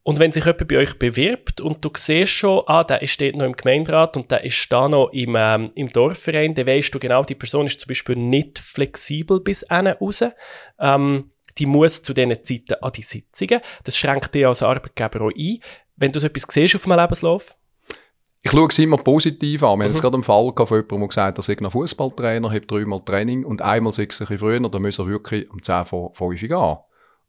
Und 0.05 0.19
wenn 0.19 0.33
sich 0.33 0.45
jemand 0.45 0.67
bei 0.67 0.79
euch 0.79 0.99
bewirbt 0.99 1.61
und 1.61 1.85
du 1.85 1.91
siehst 1.97 2.33
schon, 2.33 2.63
ah, 2.67 2.83
der 2.83 3.07
steht 3.07 3.37
noch 3.37 3.45
im 3.45 3.53
Gemeinderat 3.53 4.17
und 4.17 4.31
der 4.33 4.45
ist 4.45 4.67
da 4.71 4.89
noch 4.89 5.11
im, 5.13 5.37
ähm, 5.39 5.71
im 5.77 5.91
Dorfverein, 5.91 6.55
dann 6.55 6.67
weißt 6.67 6.93
du 6.93 6.99
genau, 6.99 7.23
die 7.23 7.37
Person 7.37 7.67
ist 7.67 7.81
zum 7.81 7.89
Beispiel 7.89 8.17
nicht 8.17 8.59
flexibel 8.59 9.41
bis 9.41 9.65
raus. 9.71 10.25
Ähm, 10.81 11.31
die 11.59 11.67
muss 11.67 12.03
zu 12.03 12.15
diesen 12.15 12.45
Zeiten 12.45 12.83
an 12.83 12.93
die 12.93 13.03
Sitzungen. 13.03 13.61
Das 13.85 13.97
schränkt 13.97 14.35
dich 14.35 14.47
als 14.47 14.63
Arbeitgeber 14.63 15.27
auch 15.27 15.31
ein. 15.37 15.59
Wenn 15.97 16.11
du 16.11 16.19
so 16.19 16.27
etwas 16.27 16.47
siehst 16.51 16.75
auf 16.75 16.87
einem 16.87 16.99
Lebenslauf? 16.99 17.55
Ich 18.45 18.51
schaue 18.51 18.69
es 18.69 18.79
immer 18.81 18.97
positiv 18.97 19.63
an. 19.63 19.69
Wir 19.69 19.77
mhm. 19.77 19.83
haben 19.83 19.91
jetzt 19.91 20.01
gerade 20.01 20.15
einen 20.15 20.25
Fall 20.25 20.53
von 20.57 20.67
jemandem, 20.67 20.99
der 20.99 21.09
gesagt 21.09 21.29
hat, 21.29 21.39
er 21.39 21.43
sei 21.43 21.57
noch 21.61 21.73
Fußballtrainer, 21.73 22.51
hat 22.51 22.69
dreimal 22.69 23.01
Training 23.05 23.45
und 23.45 23.63
einmal 23.63 23.93
sei 23.93 24.05
es 24.05 24.21
ein 24.21 24.27
bisschen 24.27 24.39
früher, 24.39 24.69
dann 24.69 24.83
muss 24.83 24.99
er 24.99 25.07
wirklich 25.07 25.49
um 25.49 25.63
10 25.63 25.85
vor 25.85 26.13
5 26.13 26.41
gehen. 26.41 26.77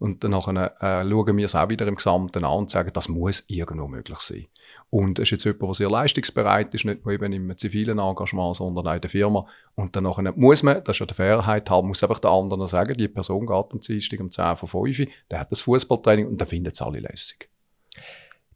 Und 0.03 0.21
dann 0.25 0.33
äh, 0.33 0.35
schauen 0.81 1.37
wir 1.37 1.45
es 1.45 1.55
auch 1.55 1.69
wieder 1.69 1.87
im 1.87 1.95
Gesamten 1.95 2.43
an 2.43 2.57
und 2.57 2.69
sagen, 2.69 2.91
das 2.91 3.07
muss 3.07 3.45
irgendwo 3.47 3.87
möglich 3.87 4.19
sein. 4.19 4.47
Und 4.89 5.17
es 5.17 5.23
ist 5.23 5.31
jetzt 5.31 5.45
jemand, 5.45 5.61
der 5.61 5.73
sehr 5.75 5.89
leistungsbereit 5.89 6.75
ist, 6.75 6.83
nicht 6.83 7.05
nur 7.05 7.13
eben 7.13 7.31
im 7.31 7.57
zivilen 7.57 7.99
Engagement, 7.99 8.57
sondern 8.57 8.85
auch 8.85 8.95
in 8.95 8.99
der 8.99 9.09
Firma. 9.09 9.47
Und 9.75 9.95
dann 9.95 10.03
muss 10.35 10.61
man, 10.61 10.83
das 10.83 10.97
ist 10.97 10.99
ja 10.99 11.05
der 11.05 11.15
Fairheit 11.15 11.69
halber, 11.69 11.87
muss 11.87 12.03
einfach 12.03 12.19
der 12.19 12.31
anderen 12.31 12.67
sagen, 12.67 12.97
die 12.97 13.07
Person 13.07 13.47
geht 13.47 13.55
am 13.55 13.79
Dienstag 13.79 14.19
um 14.19 14.29
10 14.29 14.57
von 14.57 14.67
5 14.67 15.09
der 15.31 15.39
hat 15.39 15.51
das 15.53 15.61
Fußballtraining 15.61 16.27
und 16.27 16.37
dann 16.37 16.49
findet 16.49 16.73
es 16.73 16.81
alle 16.81 16.99
lässig. 16.99 17.49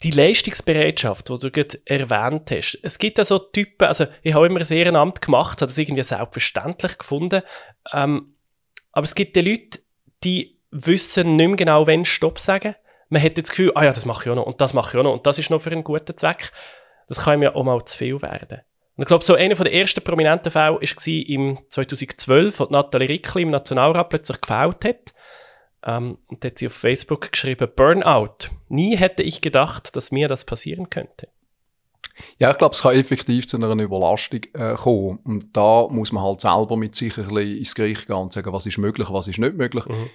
Die 0.03 0.11
Leistungsbereitschaft, 0.11 1.29
die 1.29 1.39
du 1.39 1.50
gerade 1.50 1.79
erwähnt 1.85 2.51
hast. 2.51 2.77
Es 2.83 3.00
gibt 3.00 3.19
ja 3.19 3.24
so 3.24 3.39
Typen, 3.39 3.88
also 3.88 4.07
ich 4.22 4.33
habe 4.33 4.48
immer 4.48 4.60
ein 4.60 4.67
Ehrenamt 4.69 5.22
gemacht, 5.22 5.62
habe 5.62 5.69
das 5.69 5.77
irgendwie 5.77 6.03
selbstverständlich 6.03 6.98
gefunden. 6.98 7.41
Ähm, 7.93 8.33
aber 8.91 9.05
es 9.05 9.15
gibt 9.15 9.38
die 9.38 9.41
Leute, 9.41 9.79
die 10.25 10.56
wissen 10.86 11.36
nicht 11.36 11.48
mehr 11.48 11.57
genau, 11.57 11.88
wann 11.88 12.05
Stopp 12.05 12.39
sagen. 12.39 12.75
Man 13.10 13.24
hat 13.24 13.38
das 13.38 13.50
Gefühl, 13.50 13.72
ah 13.75 13.86
ja, 13.86 13.93
das 13.93 14.05
mache 14.05 14.25
ich 14.25 14.31
auch 14.31 14.36
noch 14.36 14.46
und 14.46 14.60
das 14.60 14.74
mache 14.74 14.91
ich 14.91 15.00
auch 15.00 15.03
noch 15.03 15.13
und 15.13 15.25
das 15.25 15.38
ist 15.38 15.50
noch 15.50 15.62
für 15.62 15.72
einen 15.72 15.84
guten 15.84 16.15
Zweck. 16.15 16.51
Das 17.07 17.24
kann 17.24 17.39
mir 17.39 17.55
auch 17.55 17.63
mal 17.63 17.84
zu 17.86 17.98
viel 17.98 18.22
werden. 18.22 18.62
Und 18.98 19.03
ich 19.03 19.07
glaube, 19.07 19.24
so 19.24 19.36
einer 19.36 19.55
der 19.55 19.74
ersten 19.74 20.03
prominenten 20.03 20.51
Fälle 20.51 20.79
war 20.79 21.07
im 21.07 21.57
2012, 21.69 22.62
als 22.62 22.69
Nathalie 22.72 23.10
Rickli 23.10 23.43
im 23.43 23.51
Nationalrat 23.51 24.10
plötzlich 24.10 24.41
gefällt 24.41 24.86
hat. 24.86 25.13
Ähm, 25.86 26.17
und 26.27 26.43
da 26.43 26.48
hat 26.48 26.57
sie 26.57 26.67
auf 26.67 26.74
Facebook 26.74 27.31
geschrieben, 27.31 27.69
Burnout. 27.75 28.50
Nie 28.69 28.98
hätte 28.98 29.22
ich 29.22 29.41
gedacht, 29.41 29.96
dass 29.96 30.12
mir 30.12 30.27
das 30.27 30.46
passieren 30.46 30.89
könnte. 30.89 31.29
Ja, 32.39 32.50
ich 32.50 32.57
glaube, 32.57 32.74
es 32.74 32.81
kann 32.81 32.96
effektiv 32.96 33.48
zu 33.48 33.57
einer 33.57 33.72
Überlastung 33.72 34.41
äh, 34.53 34.74
kommen. 34.74 35.19
Und 35.24 35.55
da 35.55 35.88
muss 35.88 36.12
man 36.12 36.24
halt 36.24 36.41
selber 36.41 36.75
mit 36.75 36.96
sich 36.96 37.15
ein 37.17 37.27
bisschen 37.27 37.57
ins 37.57 37.75
Gericht 37.75 38.07
gehen 38.07 38.15
und 38.15 38.34
sagen, 38.34 38.51
was 38.51 38.65
ist 38.65 38.79
möglich, 38.79 39.10
was 39.12 39.27
ist 39.27 39.38
nicht 39.38 39.55
möglich. 39.55 39.86
Mhm 39.86 40.10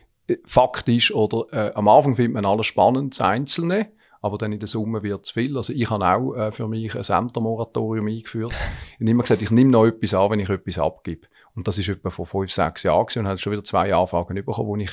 faktisch 0.44 1.14
oder 1.14 1.46
äh, 1.52 1.74
am 1.74 1.88
Anfang 1.88 2.16
findet 2.16 2.34
man 2.34 2.46
alles 2.46 2.66
spannend, 2.66 3.14
das 3.14 3.20
Einzelne, 3.20 3.88
aber 4.20 4.38
dann 4.38 4.52
in 4.52 4.60
der 4.60 4.68
Summe 4.68 5.02
wird 5.02 5.24
es 5.24 5.30
viel. 5.32 5.56
Also 5.56 5.72
ich 5.72 5.90
habe 5.90 6.06
auch 6.06 6.34
äh, 6.34 6.52
für 6.52 6.68
mich 6.68 6.94
ein 6.94 7.24
Ämtermoratorium 7.24 8.06
eingeführt. 8.06 8.52
Ich 8.52 9.00
habe 9.00 9.10
immer 9.10 9.22
gesagt, 9.22 9.42
ich 9.42 9.50
nehme 9.50 9.70
noch 9.70 9.86
etwas 9.86 10.14
an, 10.14 10.30
wenn 10.30 10.40
ich 10.40 10.48
etwas 10.48 10.78
abgebe. 10.78 11.26
Und 11.54 11.68
das 11.68 11.76
ist 11.78 11.88
etwa 11.88 12.10
vor 12.10 12.26
fünf, 12.26 12.50
sechs 12.50 12.84
Jahren 12.84 13.06
gewesen 13.06 13.20
und 13.20 13.26
habe 13.26 13.38
schon 13.38 13.52
wieder 13.52 13.64
zwei 13.64 13.94
Anfragen 13.94 14.34
bekommen, 14.34 14.68
wo 14.68 14.76
ich 14.76 14.92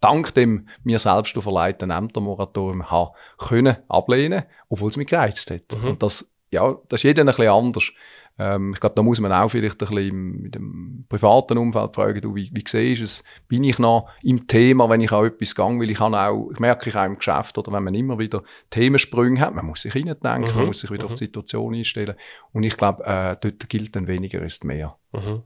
dank 0.00 0.34
dem 0.34 0.66
mir 0.82 0.98
selbst 0.98 1.36
auferlegten 1.36 1.90
Ämtermoratorium 1.90 2.90
habe 2.90 3.12
können 3.38 3.76
ablehnen, 3.88 4.44
obwohl 4.68 4.90
es 4.90 4.96
mich 4.96 5.08
gereizt 5.08 5.50
hat. 5.50 5.78
Mhm. 5.78 5.88
Und 5.88 6.02
das 6.02 6.29
ja, 6.50 6.76
das 6.88 7.00
ist 7.00 7.04
jeder 7.04 7.22
ein 7.22 7.26
bisschen 7.26 7.48
anders. 7.48 7.92
Ähm, 8.38 8.72
ich 8.72 8.80
glaube, 8.80 8.94
da 8.94 9.02
muss 9.02 9.20
man 9.20 9.32
auch 9.32 9.50
vielleicht 9.50 9.82
ein 9.82 9.88
bisschen 9.88 10.42
mit 10.42 10.54
dem 10.54 11.04
privaten 11.08 11.58
Umfeld 11.58 11.94
fragen, 11.94 12.20
du, 12.22 12.34
wie, 12.34 12.50
wie 12.52 12.64
siehst 12.66 13.00
du 13.00 13.04
es? 13.04 13.24
Bin 13.48 13.64
ich 13.64 13.78
noch 13.78 14.08
im 14.22 14.46
Thema, 14.46 14.88
wenn 14.88 15.00
ich 15.00 15.12
an 15.12 15.26
etwas 15.26 15.54
gehe? 15.54 15.64
Weil 15.64 15.90
ich 15.90 15.98
kann 15.98 16.14
auch, 16.14 16.50
ich 16.50 16.58
merke 16.58 16.88
ich 16.88 16.96
auch 16.96 17.04
im 17.04 17.16
Geschäft, 17.16 17.58
oder 17.58 17.72
wenn 17.72 17.84
man 17.84 17.94
immer 17.94 18.18
wieder 18.18 18.42
Themensprünge 18.70 19.40
hat, 19.40 19.54
man 19.54 19.66
muss 19.66 19.82
sich 19.82 19.92
hineindenken, 19.92 20.52
mhm. 20.52 20.56
man 20.56 20.66
muss 20.68 20.80
sich 20.80 20.90
wieder 20.90 21.04
mhm. 21.04 21.08
auf 21.08 21.14
die 21.14 21.26
Situation 21.26 21.74
einstellen. 21.74 22.14
Und 22.52 22.62
ich 22.62 22.76
glaube, 22.76 23.04
äh, 23.04 23.36
dort 23.40 23.68
gilt 23.68 23.94
dann 23.94 24.06
weniger 24.06 24.40
ist 24.42 24.64
mehr. 24.64 24.96
Mhm. 25.12 25.42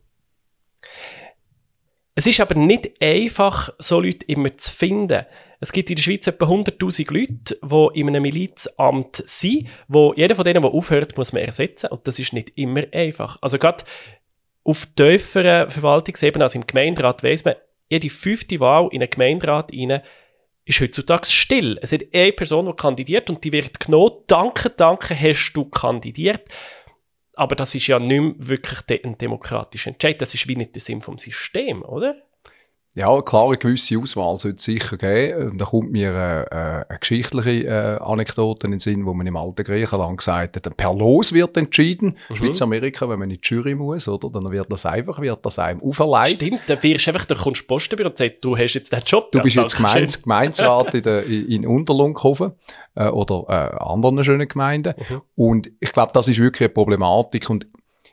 Es 2.15 2.27
ist 2.29 2.41
aber 2.41 2.55
nicht 2.55 3.03
einfach, 3.03 3.71
so 3.79 4.01
Leute 4.01 4.25
immer 4.27 4.57
zu 4.57 4.73
finden. 4.73 5.27
Es 5.65 5.73
gibt 5.73 5.89
in 5.89 5.97
der 5.97 6.03
Schweiz 6.03 6.27
etwa 6.27 6.45
100.000 6.45 7.11
Leute, 7.11 7.59
die 7.63 7.99
in 7.99 8.09
einem 8.09 8.23
Milizamt 8.23 9.23
sind, 9.25 9.67
wo 9.89 10.13
jeder 10.15 10.35
von 10.35 10.45
denen, 10.45 10.61
der 10.61 10.71
aufhört, 10.71 11.17
muss 11.17 11.33
man 11.33 11.41
ersetzen. 11.41 11.87
Und 11.87 12.07
das 12.07 12.19
ist 12.19 12.35
nicht 12.35 12.53
immer 12.57 12.83
einfach. 12.93 13.39
Also 13.41 13.59
gerade 13.59 13.83
auf 14.63 14.85
tieferen 14.95 15.71
Verwaltungsebene, 15.71 16.45
also 16.45 16.59
im 16.59 16.67
Gemeinderat, 16.67 17.23
weiss 17.23 17.47
man, 17.47 17.55
jede 17.89 18.11
fünfte 18.11 18.61
Wahl 18.61 18.91
in 18.93 19.01
einen 19.01 19.09
Gemeinderat 19.09 19.73
rein 19.73 20.03
ist 20.67 20.83
heutzutage 20.83 21.29
still. 21.29 21.79
Es 21.81 21.95
ist 21.95 22.05
eine 22.13 22.33
Person, 22.33 22.67
die 22.67 22.75
kandidiert 22.75 23.31
und 23.31 23.43
die 23.43 23.53
wird 23.53 23.81
genommen. 23.81 24.13
Danke, 24.27 24.69
danke, 24.69 25.19
hast 25.19 25.55
du 25.55 25.65
kandidiert. 25.65 26.43
Aber 27.37 27.57
das 27.57 27.75
ist 27.75 27.87
ja 27.87 27.99
nicht 27.99 28.21
mehr 28.21 28.35
wirklich 28.37 29.03
ein 29.03 29.17
demokratischer 29.17 29.93
Entscheid. 29.93 30.21
Das 30.21 30.35
ist 30.35 30.47
wie 30.47 30.57
nicht 30.57 30.75
der 30.75 30.83
Sinn 30.83 31.01
vom 31.01 31.17
System, 31.17 31.83
oder? 31.83 32.17
Ja, 32.97 33.21
klar, 33.23 33.49
eine 33.49 33.57
gewisse 33.57 33.99
Auswahl 33.99 34.39
sollte 34.39 34.59
es 34.59 34.65
sicher 34.65 34.97
geben. 34.97 35.59
Da 35.59 35.65
kommt 35.65 35.91
mir 35.91 36.11
äh, 36.11 36.43
äh, 36.43 36.85
eine 36.89 36.99
geschichtliche 37.01 37.67
äh, 37.67 37.99
Anekdote 38.01 38.69
in 38.69 38.71
den 38.71 38.79
Sinn, 38.79 39.05
wo 39.05 39.13
man 39.15 39.27
im 39.27 39.37
alten 39.37 39.65
Griechenland 39.65 40.19
gesagt 40.19 40.55
hat, 40.55 40.77
per 40.77 40.95
Los 40.95 41.33
wird 41.33 41.57
entschieden. 41.57 42.17
Mhm. 42.29 42.37
Schweiz-Amerika, 42.37 43.09
wenn 43.09 43.19
man 43.19 43.31
in 43.31 43.41
die 43.41 43.49
Jury 43.49 43.75
muss, 43.75 44.07
oder? 44.07 44.31
Dann 44.31 44.49
wird 44.49 44.71
das 44.71 44.87
einfach, 44.87 45.21
wird 45.21 45.45
das 45.45 45.59
einem 45.59 45.83
auferlegt. 45.83 46.43
Stimmt, 46.43 46.61
dann 46.69 46.81
wirst 46.85 47.07
du 47.07 47.11
einfach, 47.11 47.25
da 47.27 47.35
kommst 47.35 47.63
du 47.63 47.67
Postenbüro 47.67 48.11
und 48.11 48.17
sagst, 48.19 48.37
du 48.41 48.57
hast 48.57 48.75
jetzt 48.75 48.93
den 48.93 49.03
Job. 49.05 49.33
Du 49.33 49.41
bist 49.41 49.57
jetzt 49.57 49.77
Gemeins 49.77 50.23
Gemeinsrat 50.23 50.95
in, 50.95 51.03
der, 51.03 51.25
in 51.25 51.67
Unterlunghofen 51.67 52.53
äh, 52.95 53.09
oder 53.09 53.45
äh, 53.49 53.83
anderen 53.83 54.23
schönen 54.23 54.47
Gemeinden. 54.47 54.95
Mhm. 54.97 55.23
Und 55.35 55.71
ich 55.81 55.93
glaube, 55.93 56.13
das 56.15 56.29
ist 56.29 56.39
wirklich 56.39 56.69
eine 56.69 56.75
Problematik. 56.75 57.51
Und 57.51 57.67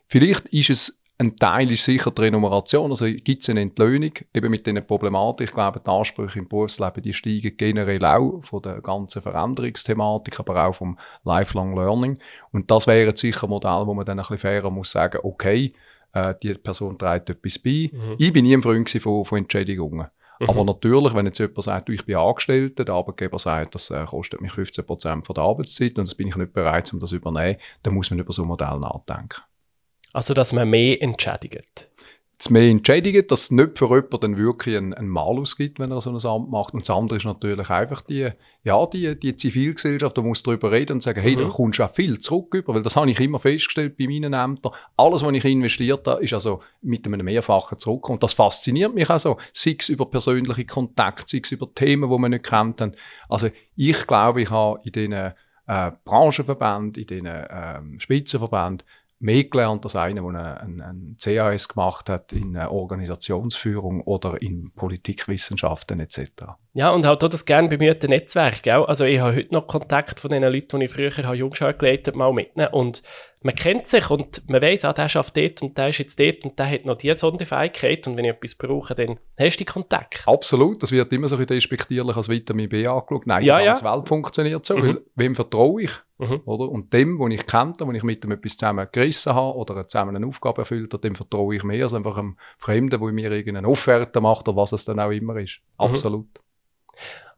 vielleicht 0.08 0.48
ist 0.48 0.72
es 0.72 1.01
ein 1.22 1.36
Teil 1.36 1.72
ist 1.72 1.86
sicher 1.86 2.12
die 2.12 2.24
Renumeration. 2.24 2.90
Also 2.90 3.06
gibt 3.06 3.44
es 3.44 3.50
eine 3.50 3.62
Entlöhnung 3.62 4.12
eben 4.34 4.52
mit 4.52 4.66
diesen 4.66 4.86
Problematik. 4.86 5.50
Ich 5.50 5.54
glaube, 5.54 5.80
die 5.80 5.90
Ansprüche 5.90 6.40
im 6.40 6.48
Berufsleben, 6.48 7.04
die 7.04 7.14
steigen 7.14 7.56
generell 7.56 8.04
auch 8.04 8.42
von 8.44 8.62
der 8.62 8.82
ganzen 8.82 9.22
Veränderungsthematik, 9.22 10.40
aber 10.40 10.66
auch 10.66 10.76
vom 10.76 10.98
Lifelong 11.24 11.76
Learning. 11.76 12.18
Und 12.52 12.72
das 12.72 12.88
wäre 12.88 13.16
sicher 13.16 13.44
ein 13.44 13.52
Modell, 13.52 13.86
wo 13.86 13.94
man 13.94 14.06
dann 14.06 14.20
ein 14.20 14.24
bisschen 14.24 14.40
fairer 14.40 14.72
muss 14.72 14.92
sagen, 14.92 15.20
okay, 15.24 15.74
äh, 16.14 16.34
die 16.42 16.56
Person 16.56 16.98
trägt 16.98 17.30
etwas 17.30 17.60
bei. 17.60 17.92
Mhm. 17.92 18.16
Ich 18.18 18.34
bin 18.34 18.44
nie 18.44 18.56
ein 18.56 18.64
Freund 18.64 18.90
von, 18.90 19.24
von 19.24 19.38
Entschädigungen. 19.38 20.08
Mhm. 20.40 20.50
Aber 20.50 20.64
natürlich, 20.64 21.14
wenn 21.14 21.28
jetzt 21.28 21.38
jemand 21.38 21.64
sagt, 21.64 21.90
ich 21.90 22.04
bin 22.04 22.16
Angestellter, 22.16 22.84
der 22.84 22.96
Arbeitgeber 22.96 23.38
sagt, 23.38 23.76
das 23.76 23.92
äh, 23.92 24.06
kostet 24.06 24.42
mich 24.42 24.54
15 24.54 24.86
Prozent 24.88 25.28
von 25.28 25.36
der 25.36 25.44
Arbeitszeit 25.44 26.00
und 26.00 26.08
das 26.08 26.16
bin 26.16 26.30
ich 26.30 26.36
nicht 26.36 26.52
bereit, 26.52 26.92
um 26.94 27.00
das 27.00 27.12
zu 27.12 27.18
übernehmen, 27.18 27.58
dann 27.84 27.94
muss 27.94 28.10
man 28.10 28.20
über 28.20 28.34
so 28.34 28.42
ein 28.42 28.48
Modell 28.48 28.80
nachdenken. 28.80 29.42
Also, 30.14 30.34
dass 30.34 30.54
man 30.54 30.70
mehr 30.70 31.02
entschädigt. 31.02 31.90
Das 32.42 32.50
mehr 32.50 32.72
entschädigt, 32.72 33.30
dass 33.30 33.44
es 33.44 33.52
nicht 33.52 33.78
für 33.78 33.86
jemanden 33.86 34.20
dann 34.20 34.36
wirklich 34.38 34.76
einen, 34.76 34.96
einen 34.96 35.10
Malus 35.10 35.56
gibt, 35.56 35.78
wenn 35.78 35.92
er 35.92 36.02
so 36.02 36.10
ein 36.10 36.26
Amt 36.26 36.50
macht. 36.50 36.74
Und 36.74 36.82
das 36.82 36.90
andere 36.90 37.18
ist 37.18 37.26
natürlich 37.26 37.70
einfach 37.70 38.02
die, 38.02 38.32
ja, 38.64 38.84
die, 38.88 39.20
die 39.20 39.36
Zivilgesellschaft, 39.36 40.18
da 40.18 40.24
muss 40.24 40.42
darüber 40.42 40.72
reden 40.72 40.94
und 40.94 41.04
sagen, 41.04 41.22
hey, 41.22 41.36
mhm. 41.36 41.42
da 41.42 41.50
kommst 41.50 41.78
du 41.78 41.84
auch 41.84 41.92
viel 41.92 42.18
zurück 42.18 42.56
über, 42.56 42.74
weil 42.74 42.82
das 42.82 42.96
habe 42.96 43.12
ich 43.12 43.20
immer 43.20 43.38
festgestellt 43.38 43.96
bei 43.96 44.08
meinen 44.08 44.34
Ämtern. 44.34 44.74
Alles, 44.98 45.24
was 45.24 45.34
ich 45.34 45.46
investiert 45.46 46.08
habe, 46.08 46.24
ist 46.24 46.34
also 46.34 46.62
mit 46.82 47.06
einem 47.06 47.24
Mehrfachen 47.24 47.78
zurück. 47.78 48.10
Und 48.10 48.24
das 48.24 48.34
fasziniert 48.34 48.96
mich 48.96 49.08
also, 49.08 49.38
sei 49.54 49.76
es 49.78 49.90
über 49.90 50.08
persönliche 50.08 50.66
Kontakte, 50.66 51.26
sei 51.28 51.42
es 51.44 51.52
über 51.52 51.72
Themen, 51.72 52.10
die 52.10 52.18
man 52.18 52.32
nicht 52.32 52.46
kennt. 52.46 52.82
Also, 53.30 53.50
ich 53.76 54.08
glaube, 54.08 54.42
ich 54.42 54.50
habe 54.50 54.80
in 54.84 54.92
diesen 54.94 55.14
äh, 55.14 55.92
Branchenverbänden, 56.04 57.04
in 57.04 57.08
diesen 57.08 57.28
äh, 57.28 57.80
Spitzenverbänden 58.00 58.84
mehr 59.22 59.44
gelernt 59.46 59.86
als 59.86 59.96
einer, 59.96 60.22
der 60.22 60.62
einen, 60.62 60.82
einen 60.82 61.18
CAS 61.22 61.70
gemacht 61.70 62.10
hat 62.10 62.34
in 62.34 62.58
Organisationsführung 62.58 64.02
oder 64.02 64.42
in 64.42 64.72
Politikwissenschaften 64.72 66.00
etc. 66.00 66.44
Ja, 66.74 66.92
und 66.92 67.06
halt 67.06 67.22
auch 67.24 67.28
das 67.28 67.44
gerne 67.44 67.68
bemühte 67.68 68.08
Netzwerk. 68.08 68.64
Gell? 68.64 68.86
Also 68.86 69.04
ich 69.04 69.20
habe 69.20 69.36
heute 69.36 69.54
noch 69.54 69.68
Kontakt 69.68 70.22
von 70.22 70.32
den 70.32 70.44
Leuten, 70.44 70.80
die 70.80 70.86
ich 70.86 70.92
früher 70.92 71.12
habe 71.18 71.36
Jungschau 71.36 71.74
geleitet 71.74 72.16
mal 72.16 72.32
mitnehmen 72.32 72.72
und 72.72 73.04
man 73.44 73.56
kennt 73.56 73.88
sich 73.88 74.10
und 74.10 74.48
man 74.50 74.62
weiss, 74.62 74.86
ah, 74.86 74.94
der 74.94 75.10
schafft 75.10 75.36
dort 75.36 75.62
und 75.64 75.78
der 75.78 75.90
ist 75.90 75.98
jetzt 75.98 76.20
dort 76.20 76.46
und 76.46 76.58
der 76.60 76.70
hat 76.70 76.86
noch 76.86 76.96
diese 76.96 77.16
Sonderfähigkeit 77.16 78.08
und 78.08 78.16
wenn 78.16 78.26
ich 78.26 78.32
etwas 78.32 78.56
brauche, 78.56 78.94
dann 78.94 79.20
hast 79.38 79.58
du 79.58 79.66
Kontakt. 79.66 80.24
Absolut, 80.28 80.82
das 80.82 80.92
wird 80.92 81.12
immer 81.12 81.28
so 81.28 81.36
ein 81.36 81.46
despektierlich 81.46 82.16
als 82.16 82.30
Vitamin 82.30 82.70
B 82.70 82.86
angeschaut. 82.86 83.26
Nein, 83.26 83.44
ja, 83.44 83.60
die 83.60 83.66
ganze 83.66 83.84
ja. 83.84 83.94
Welt 83.94 84.08
funktioniert 84.08 84.66
so, 84.66 84.78
mhm. 84.78 84.84
weil 84.84 85.02
wem 85.16 85.36
vertraue 85.36 85.82
ich? 85.82 85.92
Mhm. 86.20 86.42
Oder? 86.46 86.70
Und 86.70 86.94
dem, 86.94 87.18
wo 87.18 87.28
ich 87.28 87.48
kenne, 87.48 87.74
wo 87.80 87.92
ich 87.92 88.04
mit 88.04 88.24
dem 88.24 88.32
etwas 88.32 88.56
zusammen 88.58 88.88
gerissen 88.92 89.34
habe 89.34 89.58
oder 89.58 89.88
zusammen 89.88 90.16
eine 90.16 90.28
Aufgabe 90.28 90.62
erfüllt 90.62 90.94
habe, 90.94 91.02
dem 91.02 91.16
vertraue 91.16 91.56
ich 91.56 91.64
mehr 91.64 91.84
als 91.84 91.96
einfach 91.96 92.18
einem 92.18 92.38
Fremden, 92.60 93.02
der 93.02 93.12
mir 93.12 93.32
irgendeine 93.32 93.68
Offerte 93.68 94.22
macht 94.22 94.48
oder 94.48 94.56
was 94.56 94.72
es 94.72 94.86
dann 94.86 95.00
auch 95.00 95.10
immer 95.10 95.36
ist. 95.38 95.62
Mhm. 95.80 96.24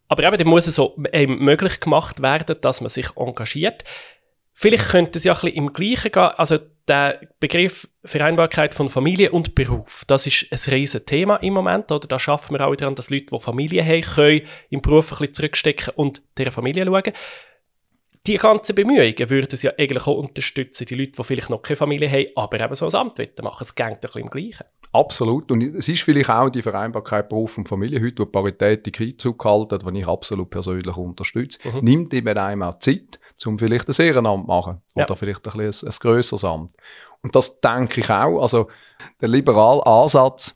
Aber 0.08 0.24
eben, 0.24 0.38
dann 0.38 0.48
muss 0.48 0.68
es 0.68 0.76
so 0.76 0.96
ähm, 1.12 1.40
möglich 1.40 1.80
gemacht 1.80 2.22
werden, 2.22 2.58
dass 2.62 2.82
man 2.82 2.90
sich 2.90 3.08
engagiert. 3.16 3.84
Vielleicht 4.54 4.90
könnte 4.90 5.18
es 5.18 5.24
ja 5.24 5.34
ein 5.34 5.42
bisschen 5.42 5.56
im 5.56 5.74
Gleichen 5.74 6.12
gehen. 6.12 6.32
Also 6.38 6.60
der 6.88 7.22
Begriff 7.40 7.88
Vereinbarkeit 8.04 8.74
von 8.74 8.90
Familie 8.90 9.32
und 9.32 9.56
Beruf, 9.56 10.04
das 10.06 10.28
ist 10.28 10.48
ein 10.52 10.74
riesen 10.74 11.06
Thema 11.06 11.38
im 11.38 11.54
Moment. 11.54 11.92
Oder 11.92 12.08
da 12.08 12.20
schaffen 12.20 12.54
wir 12.54 12.68
auch 12.68 12.76
daran, 12.76 12.96
dass 12.96 13.10
Leute, 13.10 13.28
die 13.32 13.40
Familie 13.40 13.84
haben, 13.84 14.02
können 14.02 14.42
im 14.70 14.82
Beruf 14.82 15.12
ein 15.14 15.18
bisschen 15.18 15.34
zurückstecken 15.34 15.94
und 15.96 16.22
der 16.38 16.52
Familie 16.52 16.86
schauen. 16.86 17.14
Die 18.28 18.38
ganzen 18.38 18.76
Bemühungen 18.76 19.30
würden 19.30 19.50
es 19.52 19.64
ja 19.64 19.72
eigentlich 19.78 20.08
auch 20.08 20.18
unterstützen, 20.18 20.86
die 20.86 20.96
Leute, 20.96 21.14
die 21.14 21.24
vielleicht 21.24 21.50
noch 21.50 21.62
keine 21.62 21.78
Familie 21.78 22.10
haben, 22.10 22.28
aber 22.36 22.60
eben 22.60 22.76
so 22.76 22.86
ein 22.86 22.96
Amt 22.96 23.20
machen. 23.42 23.64
Es 23.64 23.76
geht 23.76 23.86
ein 23.86 24.00
bisschen 24.00 24.22
im 24.22 24.30
Gleichen. 24.30 24.66
Absolut. 24.94 25.52
Und 25.52 25.62
es 25.62 25.90
ist 25.90 26.04
vielleicht 26.04 26.30
auch 26.30 26.50
die 26.50 26.62
Vereinbarkeit 26.62 27.28
Beruf 27.28 27.58
und 27.58 27.68
Familie 27.68 28.00
heute, 28.00 28.22
wo 28.22 28.26
Parität 28.28 28.86
die 28.86 28.92
gehalten 28.92 29.76
hat, 29.76 29.86
die 29.86 30.00
ich 30.00 30.08
absolut 30.08 30.50
persönlich 30.52 30.96
unterstütze, 30.96 31.60
mhm. 31.68 31.80
nimmt 31.82 32.14
eben 32.14 32.38
einem 32.38 32.62
auch 32.62 32.78
Zeit, 32.78 33.20
um 33.46 33.58
vielleicht 33.58 33.90
ein 33.90 34.06
Ehrenamt 34.06 34.44
zu 34.44 34.48
machen. 34.48 34.82
Ja. 34.96 35.06
Oder 35.06 35.16
vielleicht 35.16 35.48
ein, 35.48 35.58
bisschen 35.58 35.90
ein, 35.90 35.94
ein 35.94 35.98
grösseres 36.00 36.46
Amt. 36.46 36.76
Und 37.24 37.36
das 37.36 37.60
denke 37.60 38.02
ich 38.02 38.10
auch. 38.10 38.42
Also, 38.42 38.68
der 39.20 39.30
liberale 39.30 39.86
Ansatz, 39.86 40.56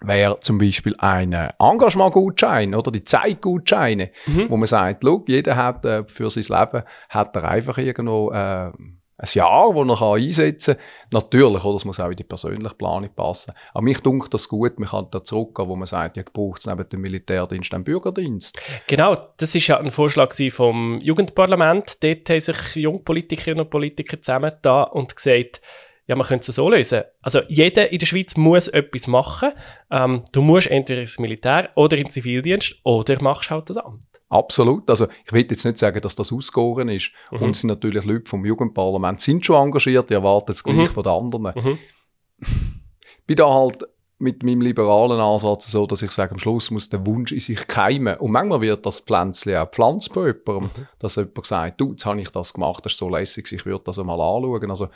wäre 0.00 0.40
zum 0.40 0.58
Beispiel 0.58 0.94
ein 0.98 1.32
Engagementgutschein 1.32 2.74
oder 2.74 2.90
die 2.90 3.04
Zeitgutscheine, 3.04 4.10
mhm. 4.26 4.50
wo 4.50 4.56
man 4.56 4.66
sagt, 4.66 5.02
look, 5.04 5.28
jeder 5.28 5.56
hat 5.56 5.84
äh, 5.84 6.04
für 6.04 6.30
sein 6.30 6.44
Leben 6.58 6.84
hat 7.08 7.36
er 7.36 7.44
einfach 7.44 7.78
irgendwo 7.78 8.30
äh, 8.30 8.70
ein 9.16 9.28
Jahr, 9.32 9.72
das 9.72 10.00
er 10.00 10.12
einsetzen 10.12 10.74
kann. 10.74 10.84
Natürlich, 11.12 11.64
oder, 11.64 11.74
das 11.74 11.84
muss 11.84 12.00
auch 12.00 12.10
in 12.10 12.16
die 12.16 12.24
persönliche 12.24 12.74
Planung 12.74 13.10
passen. 13.14 13.52
Aber 13.72 13.84
mich 13.84 14.00
dunkelt 14.00 14.34
das 14.34 14.48
gut, 14.48 14.78
man 14.78 14.88
kann 14.88 15.06
da 15.10 15.22
zurückgehen, 15.22 15.68
wo 15.68 15.76
man 15.76 15.86
sagt, 15.86 16.16
ja, 16.16 16.24
braucht 16.32 16.60
es 16.60 16.66
neben 16.66 16.88
dem 16.88 17.00
Militärdienst 17.00 17.72
einen 17.74 17.84
Bürgerdienst. 17.84 18.58
Genau, 18.86 19.16
das 19.36 19.54
ist 19.54 19.66
ja 19.66 19.78
ein 19.78 19.90
Vorschlag 19.90 20.32
vom 20.50 20.98
Jugendparlament. 21.00 22.02
Dort 22.02 22.28
haben 22.28 22.40
sich 22.40 22.76
Jungpolitikerinnen 22.76 23.64
und 23.64 23.70
Politiker 23.70 24.20
zusammen 24.20 24.52
da 24.62 24.82
und 24.82 25.14
gesagt, 25.14 25.60
ja, 26.06 26.16
man 26.16 26.26
könnte 26.26 26.50
es 26.50 26.56
so 26.56 26.68
lösen. 26.68 27.02
Also 27.22 27.40
jeder 27.48 27.90
in 27.90 27.98
der 27.98 28.06
Schweiz 28.06 28.36
muss 28.36 28.68
etwas 28.68 29.06
machen. 29.06 29.52
Ähm, 29.90 30.22
du 30.32 30.42
musst 30.42 30.66
entweder 30.66 31.00
ins 31.00 31.18
Militär 31.18 31.70
oder 31.76 31.96
in 31.96 32.04
den 32.04 32.10
Zivildienst 32.10 32.76
oder 32.82 33.22
machst 33.22 33.50
halt 33.50 33.70
das 33.70 33.78
Amt. 33.78 34.04
Absolut. 34.34 34.90
Also 34.90 35.06
ich 35.24 35.32
will 35.32 35.46
jetzt 35.48 35.64
nicht 35.64 35.78
sagen, 35.78 36.00
dass 36.00 36.16
das 36.16 36.32
ausgegoren 36.32 36.88
ist. 36.88 37.12
Mhm. 37.30 37.38
Und 37.38 37.56
sind 37.56 37.68
natürlich 37.68 38.04
Leute 38.04 38.28
vom 38.28 38.44
Jugendparlament 38.44 39.20
sind 39.20 39.46
schon 39.46 39.62
engagiert, 39.62 40.10
die 40.10 40.14
erwarten 40.14 40.50
es 40.50 40.64
gleich 40.64 40.76
mhm. 40.76 40.86
von 40.86 41.02
den 41.04 41.12
anderen. 41.12 41.52
Mhm. 41.54 41.78
Bin 43.26 43.36
da 43.36 43.48
halt 43.48 43.84
mit 44.18 44.42
meinem 44.42 44.60
liberalen 44.60 45.20
Ansatz 45.20 45.70
so, 45.70 45.86
dass 45.86 46.02
ich 46.02 46.10
sage, 46.10 46.32
am 46.32 46.38
Schluss 46.38 46.72
muss 46.72 46.90
der 46.90 47.06
Wunsch 47.06 47.30
in 47.30 47.38
sich 47.38 47.64
keimen. 47.68 48.16
Und 48.16 48.32
manchmal 48.32 48.60
wird 48.60 48.84
das 48.84 49.00
Pflänzchen 49.00 49.56
auch 49.56 49.70
pflanzt 49.70 50.12
bei 50.12 50.26
jemandem, 50.26 50.64
mhm. 50.64 50.88
dass 50.98 51.14
jemand 51.14 51.46
sagt, 51.46 51.80
du, 51.80 51.90
jetzt 51.90 52.04
habe 52.04 52.20
ich 52.20 52.30
das 52.30 52.54
gemacht, 52.54 52.84
das 52.84 52.92
ist 52.92 52.98
so 52.98 53.08
lässig, 53.08 53.52
ich 53.52 53.64
würde 53.64 53.84
das 53.84 54.00
einmal 54.00 54.20
anschauen. 54.20 54.70
Also 54.70 54.88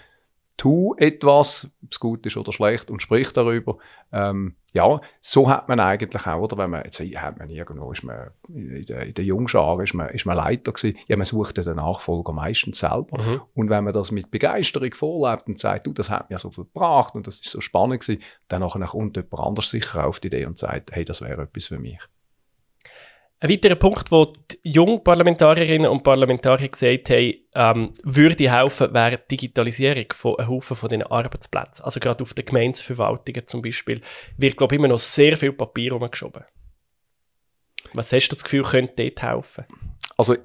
tu 0.59 0.95
etwas, 0.99 1.73
ob 1.83 1.93
es 1.93 2.01
gut 2.01 2.27
ist 2.27 2.37
oder 2.37 2.53
schlecht, 2.53 2.91
und 2.91 3.01
sprich 3.01 3.33
darüber. 3.33 3.79
Ähm, 4.13 4.57
ja, 4.75 5.01
so 5.21 5.49
hat 5.49 5.69
man 5.69 5.81
eigentlich 5.81 6.27
auch, 6.27 6.43
oder 6.43 6.59
wenn 6.59 6.71
man, 6.71 6.85
jetzt 6.85 7.01
hat 7.01 7.39
man 7.39 7.49
irgendwo, 7.49 7.91
ist 7.93 8.03
man 8.03 8.31
in 8.49 8.85
der, 8.85 9.07
in 9.07 9.15
der 9.15 9.25
Jungschar, 9.25 9.81
ist 9.81 9.95
man, 9.95 10.11
ist 10.11 10.27
man 10.27 10.37
Leiter 10.37 10.73
gewesen, 10.73 10.99
ja, 11.07 11.17
man 11.17 11.25
sucht 11.25 11.57
den 11.57 11.77
Nachfolger 11.77 12.33
meistens 12.33 12.81
selber. 12.81 13.23
Mhm. 13.23 13.41
Und 13.55 13.71
wenn 13.71 13.85
man 13.85 13.95
das 13.95 14.11
mit 14.11 14.31
Begeisterung 14.31 14.93
vorlebt 14.93 15.47
und 15.47 15.59
sagt, 15.59 15.87
du, 15.87 15.93
das 15.93 16.11
hat 16.11 16.29
mir 16.29 16.39
so 16.39 16.51
viel 16.51 16.65
gebracht 16.65 17.15
und 17.15 17.27
das 17.27 17.37
ist 17.37 17.51
so 17.51 17.61
spannend 17.61 18.01
gewesen, 18.01 18.21
dann 18.49 18.61
nachher 18.61 18.85
kommt 18.85 19.17
jemand 19.17 19.43
anders 19.43 19.71
sicher 19.71 20.07
auf 20.07 20.21
die 20.21 20.27
Idee 20.27 20.45
und 20.45 20.59
sagt, 20.59 20.93
hey, 20.93 21.05
das 21.05 21.23
wäre 21.23 21.43
etwas 21.43 21.67
für 21.67 21.79
mich. 21.79 22.01
Ein 23.41 23.51
weiterer 23.51 23.77
Punkt, 23.77 24.11
wo 24.11 24.33
die 24.51 24.73
Jungparlamentarierinnen 24.73 25.89
und 25.89 26.03
Parlamentarier 26.03 26.69
gesagt 26.69 27.11
haben, 27.11 27.35
ähm, 27.55 27.93
würde 28.03 28.51
helfen, 28.51 28.93
wäre 28.93 29.19
die 29.19 29.37
Digitalisierung 29.37 30.07
von 30.13 30.39
einem 30.39 30.49
Haufen 30.49 30.75
von 30.75 30.89
diesen 30.89 31.05
Arbeitsplätzen. 31.05 31.85
Also 31.85 32.01
gerade 32.01 32.23
auf 32.23 32.35
den 32.35 32.45
Gemeindeverwaltungen 32.45 33.47
zum 33.47 33.63
Beispiel 33.63 34.01
wird, 34.37 34.57
glaube 34.57 34.75
ich, 34.75 34.79
immer 34.81 34.89
noch 34.89 34.99
sehr 34.99 35.37
viel 35.37 35.53
Papier 35.53 35.93
rumgeschoben. 35.93 36.43
Was 37.93 38.13
hast 38.13 38.29
du 38.29 38.35
das 38.35 38.43
Gefühl, 38.43 38.65
könnte 38.65 39.05
dort 39.05 39.23
helfen? 39.23 39.65
Also, 40.17 40.37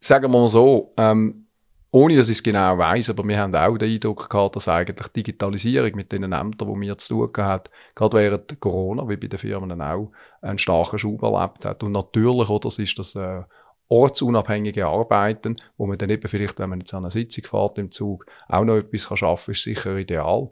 sagen 0.00 0.24
wir 0.24 0.40
mal 0.40 0.48
so, 0.48 0.92
ähm, 0.96 1.46
ohne 1.92 2.16
dass 2.16 2.28
ich 2.28 2.38
es 2.38 2.42
genau 2.42 2.78
weiß, 2.78 3.10
aber 3.10 3.26
wir 3.26 3.38
haben 3.38 3.54
auch 3.54 3.76
den 3.76 3.92
Eindruck 3.92 4.30
gehabt, 4.30 4.56
dass 4.56 4.68
eigentlich 4.68 5.08
Digitalisierung 5.08 5.92
mit 5.96 6.12
den 6.12 6.22
Ämtern, 6.22 6.72
die 6.72 6.80
wir 6.80 6.98
zu 6.98 7.26
tun 7.26 7.44
hat, 7.44 7.70
gerade 7.94 8.16
während 8.16 8.60
Corona, 8.60 9.08
wie 9.08 9.16
bei 9.16 9.26
den 9.26 9.38
Firmen 9.38 9.80
auch, 9.80 10.12
einen 10.40 10.58
starken 10.58 10.98
Schub 10.98 11.22
erlebt 11.22 11.64
hat. 11.64 11.82
Und 11.82 11.92
natürlich, 11.92 12.48
oder, 12.48 12.60
das 12.60 12.78
ist 12.78 12.98
das 12.98 13.16
äh, 13.16 13.42
ortsunabhängige 13.88 14.86
Arbeiten, 14.86 15.56
wo 15.76 15.86
man 15.86 15.98
dann 15.98 16.10
eben 16.10 16.28
vielleicht, 16.28 16.58
wenn 16.60 16.70
man 16.70 16.78
jetzt 16.78 16.94
an 16.94 17.04
einer 17.04 17.10
Sitzung 17.10 17.44
fährt 17.44 17.78
im 17.78 17.90
Zug, 17.90 18.24
auch 18.48 18.64
noch 18.64 18.76
etwas 18.76 19.08
kann 19.08 19.16
schaffen 19.16 19.46
kann, 19.46 19.52
ist 19.52 19.64
sicher 19.64 19.96
ideal. 19.96 20.50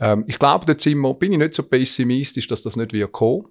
Ähm, 0.00 0.24
ich 0.26 0.38
glaube, 0.38 0.66
dort 0.66 0.80
sind 0.80 0.98
wir, 0.98 1.14
bin 1.14 1.32
ich 1.32 1.38
nicht 1.38 1.54
so 1.54 1.62
pessimistisch, 1.62 2.48
dass 2.48 2.62
das 2.62 2.76
nicht 2.76 2.92
wird 2.92 3.12
kommen. 3.12 3.46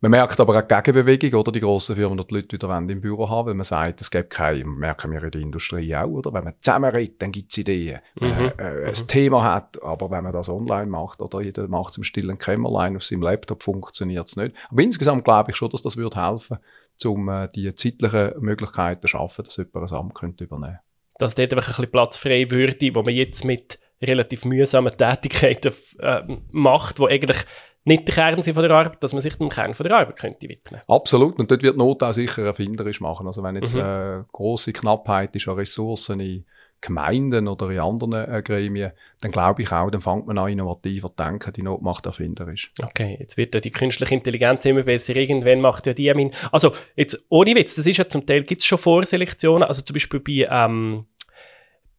Man 0.00 0.10
merkt 0.10 0.38
aber 0.40 0.58
auch 0.58 0.62
die 0.62 0.74
Gegenbewegung, 0.74 1.40
oder? 1.40 1.50
Die 1.50 1.60
grossen 1.60 1.96
Firmen, 1.96 2.18
die 2.18 2.26
die 2.26 2.34
Leute 2.34 2.52
wieder 2.52 2.76
im 2.76 3.00
Büro 3.00 3.30
haben, 3.30 3.48
weil 3.48 3.54
man 3.54 3.64
sagt, 3.64 4.02
es 4.02 4.10
gibt 4.10 4.28
keine, 4.28 4.62
merken 4.64 5.10
wir 5.10 5.22
in 5.22 5.30
der 5.30 5.40
Industrie 5.40 5.96
auch, 5.96 6.08
oder? 6.08 6.34
Wenn 6.34 6.44
man 6.44 6.54
zusammenredet, 6.60 7.22
dann 7.22 7.32
gibt 7.32 7.50
es 7.50 7.58
Ideen. 7.58 8.00
Wenn 8.14 8.28
man 8.28 8.42
mhm. 8.44 8.52
äh, 8.58 8.86
ein 8.88 8.88
mhm. 8.88 9.06
Thema 9.08 9.42
hat, 9.42 9.82
aber 9.82 10.10
wenn 10.10 10.24
man 10.24 10.32
das 10.32 10.50
online 10.50 10.86
macht, 10.86 11.22
oder 11.22 11.40
jeder 11.40 11.66
macht 11.68 11.92
es 11.92 11.96
im 11.96 12.04
stillen 12.04 12.36
Kämmerlein 12.36 12.96
auf 12.96 13.04
seinem 13.04 13.22
Laptop, 13.22 13.62
funktioniert 13.62 14.28
es 14.28 14.36
nicht. 14.36 14.54
Aber 14.68 14.82
insgesamt 14.82 15.24
glaube 15.24 15.52
ich 15.52 15.56
schon, 15.56 15.70
dass 15.70 15.80
das 15.80 15.96
würde 15.96 16.22
helfen, 16.22 16.58
um 17.04 17.28
äh, 17.30 17.48
die 17.54 17.74
zeitlichen 17.74 18.32
Möglichkeiten 18.40 19.00
zu 19.00 19.08
schaffen, 19.08 19.44
dass 19.44 19.56
jemand 19.56 19.90
ein 19.90 19.98
Amt 19.98 20.14
könnte 20.14 20.44
übernehmen 20.44 20.80
Dass 21.18 21.34
dort 21.34 21.52
einfach 21.54 21.68
ein 21.68 21.72
bisschen 21.72 21.90
Platz 21.90 22.18
frei 22.18 22.50
würde, 22.50 22.94
wo 22.94 23.02
man 23.02 23.14
jetzt 23.14 23.46
mit 23.46 23.78
relativ 24.02 24.44
mühsamen 24.44 24.94
Tätigkeiten 24.94 25.72
äh, 26.00 26.22
macht, 26.50 26.98
wo 26.98 27.06
eigentlich 27.06 27.46
nicht 27.86 28.08
der 28.08 28.14
Kern 28.14 28.42
von 28.42 28.54
der 28.62 28.70
Arbeit, 28.72 29.02
dass 29.02 29.12
man 29.12 29.22
sich 29.22 29.36
dem 29.36 29.48
Kern 29.48 29.72
von 29.72 29.86
der 29.86 29.96
Arbeit 29.96 30.16
könnte 30.16 30.48
widmen. 30.48 30.80
Absolut. 30.88 31.38
Und 31.38 31.50
dort 31.50 31.62
wird 31.62 31.76
Not 31.76 32.02
auch 32.02 32.12
sicher 32.12 32.44
erfinderisch 32.44 33.00
machen. 33.00 33.26
Also 33.26 33.42
wenn 33.44 33.54
jetzt 33.54 33.74
mhm. 33.74 33.80
äh, 33.80 34.24
große 34.32 34.72
Knappheit 34.72 35.34
ist 35.36 35.46
an 35.46 35.54
Ressourcen 35.54 36.18
in 36.18 36.44
Gemeinden 36.80 37.48
oder 37.48 37.70
in 37.70 37.78
anderen 37.78 38.12
äh, 38.12 38.42
Gremien, 38.42 38.90
dann 39.20 39.30
glaube 39.30 39.62
ich 39.62 39.72
auch, 39.72 39.90
dann 39.90 40.00
fängt 40.00 40.26
man 40.26 40.36
an 40.36 40.48
innovativer 40.48 41.08
zu 41.08 41.14
denken, 41.22 41.52
die 41.52 41.62
Not 41.62 41.80
macht 41.80 42.06
erfinderisch. 42.06 42.72
Okay, 42.82 43.16
jetzt 43.20 43.36
wird 43.36 43.54
ja 43.54 43.60
die 43.60 43.70
künstliche 43.70 44.14
Intelligenz 44.14 44.64
immer 44.64 44.82
besser. 44.82 45.14
Irgendwann 45.14 45.60
macht 45.60 45.86
ja 45.86 45.94
die, 45.94 46.12
also 46.52 46.72
jetzt 46.96 47.24
ohne 47.28 47.54
Witz, 47.54 47.76
das 47.76 47.86
ist 47.86 47.96
ja 47.96 48.08
zum 48.08 48.26
Teil, 48.26 48.42
gibt 48.42 48.60
es 48.60 48.66
schon 48.66 48.78
Vorselektionen, 48.78 49.62
also 49.62 49.82
zum 49.82 49.94
Beispiel 49.94 50.20
bei 50.20 50.48
ähm, 50.50 51.06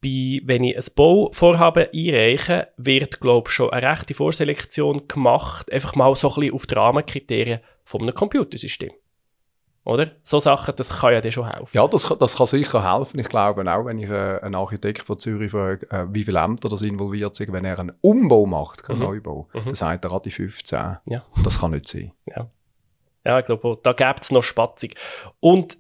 bei, 0.01 0.41
wenn 0.43 0.63
ich 0.63 0.77
ein 0.77 0.83
Bauvorhaben 0.95 1.87
einreiche, 1.93 2.67
wird, 2.77 3.19
glaube 3.19 3.49
ich, 3.49 3.53
schon 3.53 3.71
eine 3.71 3.89
rechte 3.89 4.13
Vorselektion 4.13 5.07
gemacht, 5.07 5.71
einfach 5.71 5.95
mal 5.95 6.15
so 6.15 6.29
ein 6.29 6.35
bisschen 6.35 6.53
auf 6.53 6.67
die 6.67 6.75
Rahmenkriterien 6.75 7.59
von 7.83 8.01
einem 8.01 8.13
Computersystem. 8.13 8.91
Oder? 9.87 10.11
So 10.21 10.39
Sachen, 10.39 10.75
das 10.75 10.89
kann 10.89 11.13
ja 11.13 11.21
dir 11.21 11.31
schon 11.31 11.49
helfen. 11.49 11.69
Ja, 11.71 11.87
das, 11.87 12.13
das 12.19 12.35
kann 12.35 12.45
sicher 12.45 12.83
helfen. 12.83 13.21
Ich 13.21 13.29
glaube 13.29 13.61
auch, 13.73 13.85
wenn 13.85 13.97
ich 13.97 14.09
äh, 14.09 14.37
einen 14.41 14.55
Architekt 14.55 15.03
von 15.03 15.17
Zürich 15.17 15.51
frage, 15.51 15.89
äh, 15.89 16.05
wie 16.09 16.25
viele 16.25 16.39
Ämter 16.39 16.67
das 16.67 16.81
involviert 16.81 17.35
sind, 17.35 17.53
wenn 17.53 17.63
er 17.63 17.79
einen 17.79 17.93
Umbau 18.01 18.45
macht, 18.45 18.83
keinen 18.83 18.99
mhm. 18.99 19.05
Neubau, 19.05 19.47
mhm. 19.53 19.63
dann 19.63 19.75
sagt 19.75 20.03
er, 20.03 20.19
die 20.19 20.31
15. 20.31 20.97
Ja. 21.05 21.23
Das 21.41 21.61
kann 21.61 21.71
nicht 21.71 21.87
sein. 21.87 22.11
Ja, 22.25 22.49
ja 23.23 23.39
ich 23.39 23.45
glaube, 23.45 23.79
da 23.81 23.93
gibt 23.93 24.23
es 24.23 24.31
noch 24.31 24.43
Spatzig. 24.43 24.95
Und 25.39 25.77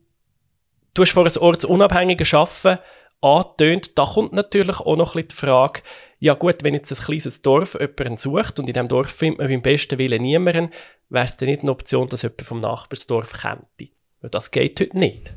du 0.93 1.01
hast 1.01 1.11
vor 1.11 1.25
ein 1.25 1.37
ortsunabhängiges 1.37 2.33
Arbeiten 2.33 2.79
angetönt. 3.21 3.97
Da 3.97 4.05
kommt 4.05 4.33
natürlich 4.33 4.79
auch 4.79 4.95
noch 4.95 5.15
ein 5.15 5.27
die 5.27 5.35
Frage, 5.35 5.81
ja 6.19 6.33
gut, 6.33 6.63
wenn 6.63 6.73
jetzt 6.73 6.91
ein 6.91 7.03
kleines 7.03 7.41
Dorf 7.41 7.77
jemanden 7.79 8.17
sucht 8.17 8.59
und 8.59 8.67
in 8.67 8.73
diesem 8.73 8.87
Dorf 8.87 9.11
findet 9.11 9.39
man 9.39 9.47
beim 9.49 9.61
besten 9.61 9.99
Willen 9.99 10.21
niemanden, 10.21 10.71
wäre 11.09 11.25
es 11.25 11.37
dann 11.37 11.49
nicht 11.49 11.61
eine 11.61 11.71
Option, 11.71 12.09
dass 12.09 12.23
jemand 12.23 12.41
vom 12.41 12.59
Nachbarsdorf 12.61 13.33
käme? 13.41 13.61
Weil 14.21 14.29
das 14.29 14.51
geht 14.51 14.79
heute 14.79 14.97
nicht. 14.97 15.33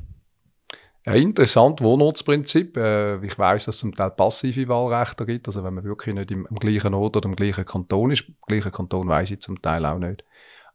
Ja, 1.07 1.15
interessant 1.15 1.81
Wohnortsprinzip. 1.81 2.77
Äh, 2.77 3.25
ich 3.25 3.39
weiß, 3.39 3.67
dass 3.67 3.77
es 3.77 3.81
zum 3.81 3.95
Teil 3.95 4.11
passive 4.11 4.69
Wahlrechte 4.69 5.25
gibt. 5.25 5.49
Also 5.49 5.65
wenn 5.65 5.75
man 5.75 5.85
wirklich 5.85 6.15
nicht 6.15 6.31
im, 6.31 6.47
im 6.49 6.57
gleichen 6.57 6.93
Ort 6.95 7.17
oder 7.17 7.29
im 7.29 7.37
gleichen 7.37 7.65
Kanton 7.65 8.11
ist, 8.11 8.29
im 8.29 8.37
gleichen 8.47 8.71
Kanton 8.71 9.09
weiß 9.09 9.31
ich 9.31 9.41
zum 9.41 9.61
Teil 9.63 9.87
auch 9.87 9.99
nicht. 9.99 10.25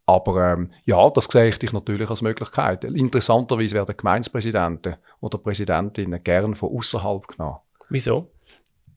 Aber 0.05 0.53
ähm, 0.53 0.71
ja, 0.85 1.09
das 1.09 1.25
sehe 1.25 1.47
ich 1.47 1.59
dich 1.59 1.73
natürlich 1.73 2.09
als 2.09 2.21
Möglichkeit. 2.21 2.83
Interessanterweise 2.83 3.75
werden 3.75 3.97
Gemeindepräsidenten 3.97 4.97
oder 5.19 5.37
Präsidentinnen 5.39 6.23
gern 6.23 6.53
von 6.53 6.77
außerhalb 6.77 7.27
genommen. 7.27 7.57
Wieso? 7.89 8.29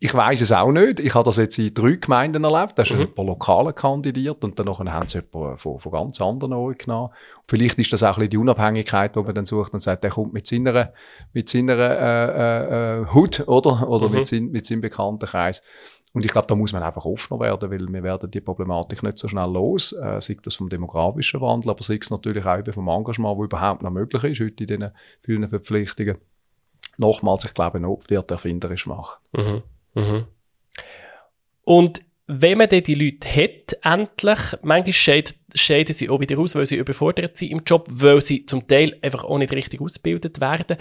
Ich 0.00 0.14
weiß 0.14 0.40
es 0.42 0.52
auch 0.52 0.70
nicht. 0.70 1.00
Ich 1.00 1.14
habe 1.14 1.24
das 1.24 1.38
jetzt 1.38 1.58
in 1.58 1.74
drei 1.74 1.96
Gemeinden 1.96 2.44
erlebt. 2.44 2.78
Da 2.78 2.82
ist 2.82 2.92
mhm. 2.92 3.00
jemand 3.00 3.18
lokale 3.18 3.72
kandidiert 3.72 4.44
und 4.44 4.56
dann 4.58 4.68
haben 4.68 5.08
sie 5.08 5.18
jemanden 5.18 5.58
von, 5.58 5.80
von 5.80 5.92
ganz 5.92 6.20
anderen 6.20 6.52
Orten 6.52 6.78
genommen. 6.78 7.12
Vielleicht 7.48 7.78
ist 7.78 7.92
das 7.92 8.04
auch 8.04 8.10
ein 8.10 8.14
bisschen 8.14 8.30
die 8.30 8.36
Unabhängigkeit, 8.36 9.16
wo 9.16 9.22
man 9.22 9.34
dann 9.34 9.46
sucht 9.46 9.72
und 9.72 9.80
sagt, 9.80 10.04
der 10.04 10.10
kommt 10.10 10.34
mit 10.34 10.46
seiner, 10.46 10.92
mit 11.32 11.48
seiner 11.48 11.78
äh, 11.78 13.00
äh, 13.00 13.00
äh 13.00 13.06
Hut 13.12 13.48
oder, 13.48 13.88
oder 13.88 14.08
mhm. 14.08 14.14
mit, 14.14 14.26
sein, 14.28 14.50
mit 14.50 14.66
seinem 14.66 14.82
Bekanntenkreis. 14.82 15.62
Und 16.14 16.24
ich 16.24 16.32
glaube, 16.32 16.46
da 16.46 16.54
muss 16.54 16.72
man 16.72 16.82
einfach 16.82 17.04
offener 17.04 17.40
werden, 17.40 17.70
weil 17.70 17.86
wir 17.86 18.02
werden 18.02 18.30
die 18.30 18.40
Problematik 18.40 19.02
nicht 19.02 19.18
so 19.18 19.28
schnell 19.28 19.50
los, 19.50 19.92
äh, 19.92 20.20
sei 20.20 20.36
das 20.42 20.56
vom 20.56 20.68
demografischen 20.68 21.40
Wandel, 21.40 21.70
aber 21.70 21.82
sei 21.82 21.98
es 22.00 22.10
natürlich 22.10 22.44
auch 22.44 22.58
eben 22.58 22.72
vom 22.72 22.88
Engagement, 22.88 23.36
wo 23.36 23.44
überhaupt 23.44 23.82
noch 23.82 23.90
möglich 23.90 24.24
ist, 24.24 24.40
heute 24.40 24.64
in 24.64 24.66
diesen 24.66 24.90
vielen 25.22 25.48
Verpflichtungen. 25.48 26.16
Nochmals, 26.98 27.44
ich 27.44 27.54
glaube, 27.54 27.78
Not 27.78 28.08
wird 28.10 28.30
erfinderisch 28.30 28.86
machen. 28.86 29.18
Mhm. 29.32 29.62
Mhm. 29.94 30.24
Und 31.62 32.02
wenn 32.26 32.58
man 32.58 32.68
dann 32.68 32.82
die 32.82 32.94
Leute 32.94 33.28
hat, 33.28 33.78
endlich, 33.82 34.38
manchmal 34.62 34.92
scheiden, 34.92 35.34
scheiden 35.54 35.94
sie 35.94 36.08
auch 36.10 36.20
wieder 36.20 36.38
aus, 36.38 36.54
weil 36.54 36.66
sie 36.66 36.76
überfordert 36.76 37.36
sind 37.36 37.50
im 37.50 37.62
Job, 37.64 37.86
weil 37.90 38.20
sie 38.20 38.44
zum 38.46 38.66
Teil 38.66 38.98
einfach 39.02 39.24
auch 39.24 39.38
nicht 39.38 39.52
richtig 39.52 39.80
ausgebildet 39.80 40.40
werden. 40.40 40.76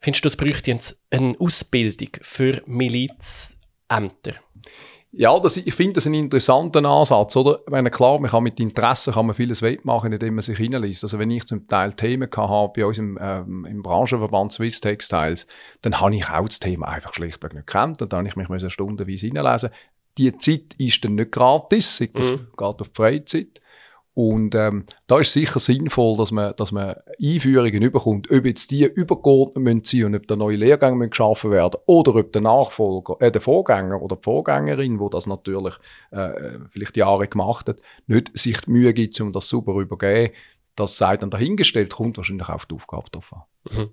Findest 0.00 0.24
du, 0.24 0.28
es 0.28 0.36
bräuchte 0.36 0.78
eine 1.10 1.34
Ausbildung 1.38 2.10
für 2.20 2.62
Milizämter? 2.66 4.34
Ja, 5.12 5.38
das, 5.40 5.56
ich 5.56 5.74
finde 5.74 5.94
das 5.94 6.06
einen 6.06 6.16
interessanten 6.16 6.84
Ansatz, 6.84 7.36
oder? 7.36 7.60
Ich 7.64 7.70
meine, 7.70 7.90
klar, 7.90 8.18
man 8.18 8.30
kann 8.30 8.42
mit 8.42 8.60
Interessen 8.60 9.14
kann 9.14 9.24
man 9.26 9.34
vieles 9.34 9.62
wettmachen, 9.62 10.12
indem 10.12 10.34
man 10.34 10.42
sich 10.42 10.58
hineinliest. 10.58 11.04
Also 11.04 11.18
wenn 11.18 11.30
ich 11.30 11.46
zum 11.46 11.66
Teil 11.66 11.94
Themen 11.94 12.28
habe 12.36 12.72
bei 12.76 12.84
uns 12.84 12.98
im, 12.98 13.18
ähm, 13.18 13.64
im 13.64 13.82
Branchenverband 13.82 14.52
Swiss 14.52 14.80
Textiles, 14.80 15.46
dann 15.80 16.00
habe 16.00 16.14
ich 16.14 16.28
auch 16.28 16.44
das 16.44 16.60
Thema 16.60 16.88
einfach 16.88 17.14
schlichtweg 17.14 17.54
nicht 17.54 17.66
gekannt 17.66 18.02
und 18.02 18.12
dann 18.12 18.28
habe 18.28 18.42
ich 18.42 18.48
mich 18.48 18.60
eine 18.60 18.70
stundenweise 18.70 19.26
hineinlesen. 19.26 19.70
Die 20.18 20.36
Zeit 20.36 20.74
ist 20.76 21.02
dann 21.02 21.14
nicht 21.14 21.32
gratis, 21.32 22.02
das 22.12 22.32
mhm. 22.32 22.48
geht 22.56 22.60
auf 22.60 22.88
die 22.88 22.94
Freizeit. 22.94 23.60
Und 24.16 24.54
ähm, 24.54 24.86
da 25.06 25.20
ist 25.20 25.34
sicher 25.34 25.58
sinnvoll, 25.58 26.16
dass 26.16 26.30
man, 26.30 26.56
dass 26.56 26.72
man 26.72 26.96
Einführungen 27.22 27.82
überkommt, 27.82 28.30
ob 28.30 28.46
jetzt 28.46 28.70
die 28.70 28.86
übergeordnet 28.86 29.62
müssen 29.62 30.04
und 30.06 30.14
ob 30.14 30.26
der 30.26 30.38
neue 30.38 30.56
Lehrgang 30.56 30.96
müssen 30.96 31.10
geschaffen 31.10 31.50
werden 31.50 31.78
oder 31.84 32.14
ob 32.14 32.32
der 32.32 32.40
Nachfolger, 32.40 33.18
äh, 33.20 33.30
der 33.30 33.42
Vorgänger 33.42 34.00
oder 34.00 34.16
die 34.16 34.22
Vorgängerin, 34.22 35.00
wo 35.00 35.10
das 35.10 35.26
natürlich 35.26 35.74
äh, 36.12 36.30
vielleicht 36.70 36.96
Jahre 36.96 37.28
gemacht 37.28 37.68
hat, 37.68 37.76
nicht 38.06 38.30
sich 38.32 38.58
die 38.62 38.70
Mühe 38.70 38.94
gibt, 38.94 39.20
um 39.20 39.34
das 39.34 39.50
super 39.50 39.74
übergeben. 39.74 40.32
Das 40.76 40.96
sei 40.96 41.18
dann 41.18 41.28
dahingestellt, 41.28 41.92
kommt 41.92 42.16
wahrscheinlich 42.16 42.48
auf 42.48 42.64
die 42.64 42.74
Aufgabe 42.74 43.10
drauf 43.10 43.34
an. 43.34 43.42
Mhm. 43.70 43.90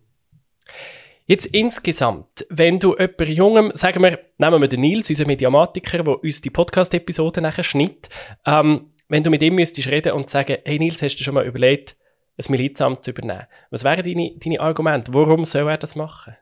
Jetzt 1.25 1.47
insgesamt, 1.47 2.45
wenn 2.49 2.79
du 2.79 2.95
jemanden 2.97 3.31
Jungem, 3.31 3.71
sagen 3.75 4.01
wir, 4.01 4.19
nehmen 4.37 4.61
wir 4.61 4.69
den 4.69 4.79
Nils, 4.79 5.09
unseren 5.09 5.27
Mediamatiker, 5.27 6.01
der 6.01 6.23
uns 6.23 6.39
die 6.39 6.49
Podcast-Episode 6.49 7.41
nachher 7.41 7.63
schnitt, 7.63 8.07
ähm, 8.45 8.92
wenn 9.13 9.21
du 9.21 9.29
mit 9.29 9.43
ihm 9.43 9.53
müsstest 9.53 9.89
reden 9.89 10.13
und 10.13 10.31
sagen, 10.31 10.57
hey 10.65 10.79
Nils, 10.79 11.03
hast 11.03 11.17
du 11.17 11.23
schon 11.23 11.35
mal 11.35 11.45
überlegt, 11.45 11.95
ein 12.39 12.45
Milizamt 12.49 13.05
zu 13.05 13.11
übernehmen? 13.11 13.45
Was 13.69 13.83
wären 13.83 14.03
deine, 14.03 14.31
deine 14.39 14.59
Argumente? 14.59 15.13
Warum 15.13 15.45
soll 15.45 15.69
er 15.69 15.77
das 15.77 15.95
machen? 15.95 16.35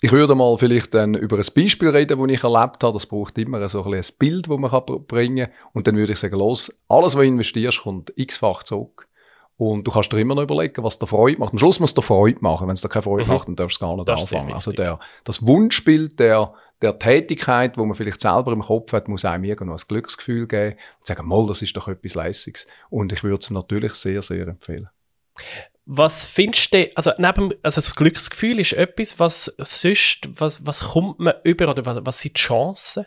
Ich 0.00 0.10
würde 0.10 0.34
mal 0.34 0.58
vielleicht 0.58 0.92
dann 0.92 1.14
über 1.14 1.36
ein 1.36 1.46
Beispiel 1.54 1.90
reden, 1.90 2.18
das 2.18 2.30
ich 2.30 2.42
erlebt 2.42 2.82
habe. 2.82 2.94
Das 2.94 3.06
braucht 3.06 3.38
immer 3.38 3.68
so 3.68 3.84
ein, 3.84 4.02
Bild, 4.18 4.50
das 4.50 4.58
man 4.58 5.06
bringen 5.06 5.46
kann. 5.46 5.54
Und 5.72 5.86
dann 5.86 5.94
würde 5.94 6.14
ich 6.14 6.18
sagen, 6.18 6.36
los, 6.36 6.82
alles, 6.88 7.14
was 7.14 7.22
du 7.22 7.28
investierst, 7.28 7.82
kommt 7.82 8.12
x-fach 8.16 8.64
zurück. 8.64 9.06
Und 9.56 9.86
du 9.86 9.90
kannst 9.90 10.12
dir 10.12 10.18
immer 10.18 10.34
noch 10.34 10.42
überlegen, 10.42 10.82
was 10.82 10.98
dir 10.98 11.06
Freude 11.06 11.38
macht. 11.38 11.52
Am 11.52 11.58
Schluss 11.58 11.78
muss 11.78 11.94
dir 11.94 12.02
Freude 12.02 12.38
machen. 12.40 12.66
Wenn 12.66 12.74
es 12.74 12.80
dir 12.80 12.88
keine 12.88 13.02
Freude 13.02 13.24
mhm. 13.24 13.32
macht, 13.32 13.48
dann 13.48 13.56
darfst 13.56 13.80
du 13.80 13.86
gar 13.86 13.96
nicht 13.96 14.08
das 14.08 14.20
anfangen. 14.22 14.54
Also 14.54 14.72
der, 14.72 14.98
das 15.24 15.46
Wunschbild 15.46 16.18
der, 16.18 16.54
der 16.80 16.98
Tätigkeit, 16.98 17.78
wo 17.78 17.84
man 17.84 17.94
vielleicht 17.94 18.20
selber 18.20 18.52
im 18.52 18.62
Kopf 18.62 18.92
hat, 18.92 19.08
muss 19.08 19.24
einem 19.24 19.44
irgendwo 19.44 19.74
ein 19.74 19.82
Glücksgefühl 19.86 20.46
geben 20.46 20.76
und 20.98 21.06
sagen, 21.06 21.26
mal, 21.26 21.46
das 21.46 21.62
ist 21.62 21.76
doch 21.76 21.88
etwas 21.88 22.14
Lässiges. 22.14 22.66
Und 22.90 23.12
ich 23.12 23.22
würde 23.22 23.38
es 23.40 23.50
natürlich 23.50 23.94
sehr, 23.94 24.22
sehr 24.22 24.48
empfehlen. 24.48 24.88
Was 25.84 26.22
findest 26.24 26.72
du, 26.72 26.88
also 26.94 27.12
neben, 27.18 27.54
also 27.62 27.80
das 27.80 27.94
Glücksgefühl 27.94 28.60
ist 28.60 28.72
etwas, 28.72 29.18
was 29.18 29.52
sonst, 29.58 30.28
was, 30.40 30.64
was 30.64 30.92
kommt 30.92 31.18
man 31.18 31.34
über 31.42 31.68
oder 31.68 31.84
was, 31.84 31.98
was 32.04 32.20
sind 32.20 32.36
die 32.36 32.40
Chancen? 32.40 33.06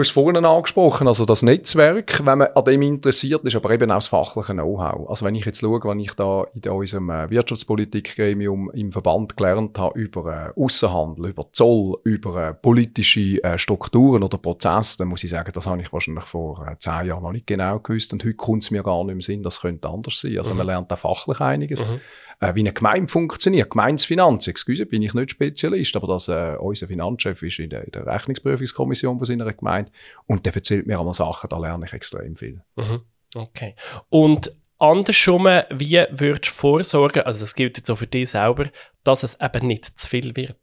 Du 0.00 0.04
hast 0.04 0.12
vorhin 0.12 0.46
angesprochen, 0.46 1.08
also 1.08 1.26
das 1.26 1.42
Netzwerk, 1.42 2.24
wenn 2.24 2.38
man 2.38 2.48
an 2.54 2.64
dem 2.64 2.80
interessiert 2.80 3.44
ist, 3.44 3.54
aber 3.54 3.70
eben 3.70 3.90
auch 3.90 3.96
das 3.96 4.08
fachliche 4.08 4.54
Know-how. 4.54 5.10
Also 5.10 5.26
wenn 5.26 5.34
ich 5.34 5.44
jetzt 5.44 5.60
schaue, 5.60 5.78
wenn 5.84 6.00
ich 6.00 6.14
da 6.14 6.46
in 6.54 6.70
unserem 6.70 7.10
äh, 7.10 7.28
Wirtschaftspolitikgremium 7.28 8.70
im 8.70 8.92
Verband 8.92 9.36
gelernt 9.36 9.78
habe 9.78 10.00
über 10.00 10.54
äh, 10.56 10.58
Außenhandel, 10.58 11.26
über 11.26 11.52
Zoll, 11.52 11.98
über 12.04 12.48
äh, 12.48 12.54
politische 12.54 13.42
Strukturen 13.56 14.22
oder 14.22 14.38
Prozesse, 14.38 14.96
dann 14.96 15.08
muss 15.08 15.22
ich 15.22 15.28
sagen, 15.28 15.52
das 15.52 15.66
habe 15.66 15.82
ich 15.82 15.92
wahrscheinlich 15.92 16.24
vor 16.24 16.66
zehn 16.78 17.04
Jahren 17.04 17.22
noch 17.22 17.32
nicht 17.32 17.46
genau 17.46 17.78
gewusst 17.78 18.14
und 18.14 18.24
heute 18.24 18.36
kommt 18.36 18.62
es 18.62 18.70
mir 18.70 18.82
gar 18.82 19.04
nicht 19.04 19.12
im 19.12 19.20
Sinn, 19.20 19.42
das 19.42 19.60
könnte 19.60 19.86
anders 19.90 20.18
sein. 20.18 20.38
Also 20.38 20.52
mhm. 20.52 20.58
man 20.58 20.66
lernt 20.66 20.90
da 20.90 20.96
fachlich 20.96 21.40
einiges. 21.40 21.86
Mhm 21.86 22.00
äh, 22.40 22.54
wie 22.54 22.60
eine 22.60 22.72
Gemeinde 22.72 23.08
funktioniert. 23.08 23.70
Gemeinsfinanzen, 23.70 24.50
excuse, 24.50 24.86
bin 24.86 25.02
ich 25.02 25.14
nicht 25.14 25.30
Spezialist, 25.30 25.94
aber 25.96 26.08
das, 26.08 26.28
äh, 26.28 26.56
unser 26.58 26.88
Finanzchef 26.88 27.42
ist 27.42 27.58
in 27.58 27.70
der, 27.70 27.84
in 27.84 27.92
der 27.92 28.06
Rechnungsprüfungskommission 28.06 29.18
von 29.18 29.26
seiner 29.26 29.52
Gemeinde 29.52 29.92
und 30.26 30.44
der 30.46 30.54
erzählt 30.54 30.86
mir 30.86 30.98
einmal 30.98 31.14
Sachen, 31.14 31.48
da 31.48 31.58
lerne 31.58 31.86
ich 31.86 31.92
extrem 31.92 32.36
viel. 32.36 32.62
Mhm. 32.76 33.02
Okay. 33.36 33.76
Und 34.08 34.50
andersrum, 34.78 35.46
wie 35.70 36.04
würdest 36.10 36.46
du 36.46 36.50
vorsorgen, 36.50 37.22
also 37.22 37.40
das 37.40 37.54
gilt 37.54 37.76
jetzt 37.76 37.90
auch 37.90 37.96
für 37.96 38.06
dich 38.06 38.30
selber, 38.30 38.70
dass 39.04 39.22
es 39.22 39.38
eben 39.40 39.66
nicht 39.66 39.98
zu 39.98 40.08
viel 40.08 40.34
wird? 40.34 40.56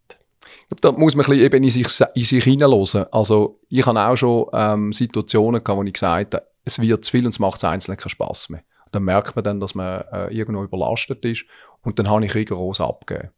Da 0.81 0.91
muss 0.91 1.15
man 1.15 1.25
ein 1.25 1.29
bisschen 1.29 1.45
eben 1.45 1.63
in 1.63 1.69
sich, 1.69 1.87
in 2.13 2.23
sich 2.23 2.43
hineinhören. 2.43 3.05
Also, 3.11 3.61
ich 3.69 3.85
habe 3.85 4.01
auch 4.01 4.15
schon 4.17 4.47
ähm, 4.51 4.91
Situationen 4.91 5.63
gehabt, 5.63 5.79
wo 5.79 5.83
ich 5.83 5.93
gesagt 5.93 6.33
habe, 6.33 6.45
es 6.65 6.79
wird 6.79 7.05
zu 7.05 7.11
viel 7.11 7.25
und 7.25 7.33
es 7.33 7.39
macht 7.39 7.57
es 7.57 7.63
einzeln 7.63 7.95
keinen 7.95 8.09
Spass 8.09 8.49
mehr. 8.49 8.63
Dann 8.91 9.03
merkt 9.03 9.35
man 9.35 9.43
dann, 9.43 9.59
dass 9.59 9.75
man 9.75 10.03
äh, 10.11 10.33
irgendwo 10.33 10.63
überlastet 10.63 11.23
ist 11.25 11.45
und 11.83 11.99
dann 11.99 12.09
habe 12.09 12.25
ich 12.25 12.35
rigoros 12.35 12.81
abgegeben. 12.81 13.31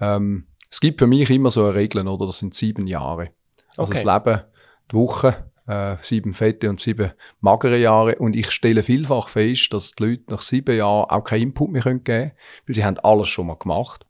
Ähm, 0.00 0.46
es 0.70 0.80
gibt 0.80 1.00
für 1.00 1.06
mich 1.06 1.28
immer 1.30 1.50
so 1.50 1.64
eine 1.64 1.74
Regel, 1.74 2.06
oder? 2.06 2.26
Das 2.26 2.38
sind 2.38 2.54
sieben 2.54 2.86
Jahre. 2.86 3.30
Also 3.76 3.92
okay. 3.92 4.04
das 4.04 4.04
Leben, 4.04 4.42
die 4.90 4.96
Woche, 4.96 5.50
äh, 5.66 5.96
sieben 6.02 6.34
fette 6.34 6.68
und 6.68 6.80
sieben 6.80 7.12
magere 7.40 7.78
Jahre. 7.78 8.16
Und 8.16 8.36
ich 8.36 8.50
stelle 8.50 8.82
vielfach 8.82 9.28
fest, 9.28 9.72
dass 9.72 9.92
die 9.92 10.04
Leute 10.04 10.24
nach 10.28 10.42
sieben 10.42 10.76
Jahren 10.76 11.10
auch 11.10 11.24
keinen 11.24 11.42
Input 11.42 11.70
mehr 11.70 11.82
geben 11.82 12.04
können, 12.04 12.32
weil 12.66 12.74
sie 12.74 12.84
haben 12.84 12.98
alles 12.98 13.28
schon 13.28 13.46
mal 13.46 13.56
gemacht. 13.56 14.06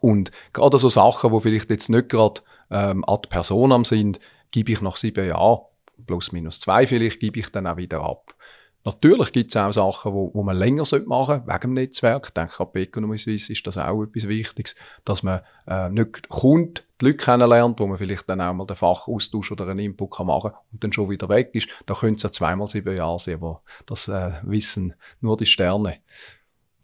Und 0.00 0.30
gerade 0.52 0.78
so 0.78 0.88
Sachen, 0.88 1.30
wo 1.32 1.40
vielleicht 1.40 1.70
jetzt 1.70 1.88
nicht 1.88 2.08
gerade 2.08 2.40
ähm, 2.70 3.04
ad 3.06 3.28
personam 3.28 3.84
sind, 3.84 4.20
gebe 4.50 4.72
ich 4.72 4.80
nach 4.80 4.96
sieben 4.96 5.26
Jahren, 5.26 5.60
plus 6.06 6.32
minus 6.32 6.60
zwei 6.60 6.86
vielleicht, 6.86 7.20
gebe 7.20 7.38
ich 7.40 7.50
dann 7.50 7.66
auch 7.66 7.76
wieder 7.76 8.00
ab. 8.00 8.34
Natürlich 8.84 9.32
gibt 9.32 9.50
es 9.50 9.56
auch 9.56 9.72
Sachen, 9.72 10.12
wo, 10.14 10.30
wo 10.32 10.42
man 10.42 10.56
länger 10.56 10.84
machen 11.06 11.06
sollte, 11.06 11.46
wegen 11.46 11.60
dem 11.60 11.72
Netzwerk. 11.74 12.26
Ich 12.28 12.34
denke, 12.34 12.66
bei 12.72 12.80
Economy 12.80 13.18
Suisse 13.18 13.52
ist 13.52 13.66
das 13.66 13.76
auch 13.76 14.02
etwas 14.02 14.26
Wichtiges, 14.26 14.74
dass 15.04 15.22
man 15.22 15.40
äh, 15.66 15.90
nicht 15.90 16.28
kommt, 16.28 16.84
die 17.00 17.06
Leute 17.06 17.18
kennenlernt, 17.18 17.78
wo 17.78 17.86
man 17.86 17.98
vielleicht 17.98 18.28
dann 18.28 18.40
auch 18.40 18.54
mal 18.54 18.66
den 18.66 18.76
Fachaustausch 18.76 19.52
oder 19.52 19.68
einen 19.68 19.80
Input 19.80 20.12
kann 20.12 20.26
machen 20.26 20.52
und 20.72 20.82
dann 20.82 20.92
schon 20.92 21.10
wieder 21.10 21.28
weg 21.28 21.50
ist. 21.52 21.68
Da 21.84 21.94
könnte 21.94 22.16
es 22.16 22.22
ja 22.22 22.32
zweimal 22.32 22.68
sieben 22.68 22.96
Jahre 22.96 23.18
sein, 23.18 23.34
aber 23.34 23.62
das 23.84 24.08
äh, 24.08 24.32
wissen 24.42 24.94
nur 25.20 25.36
die 25.36 25.46
Sterne. 25.46 25.98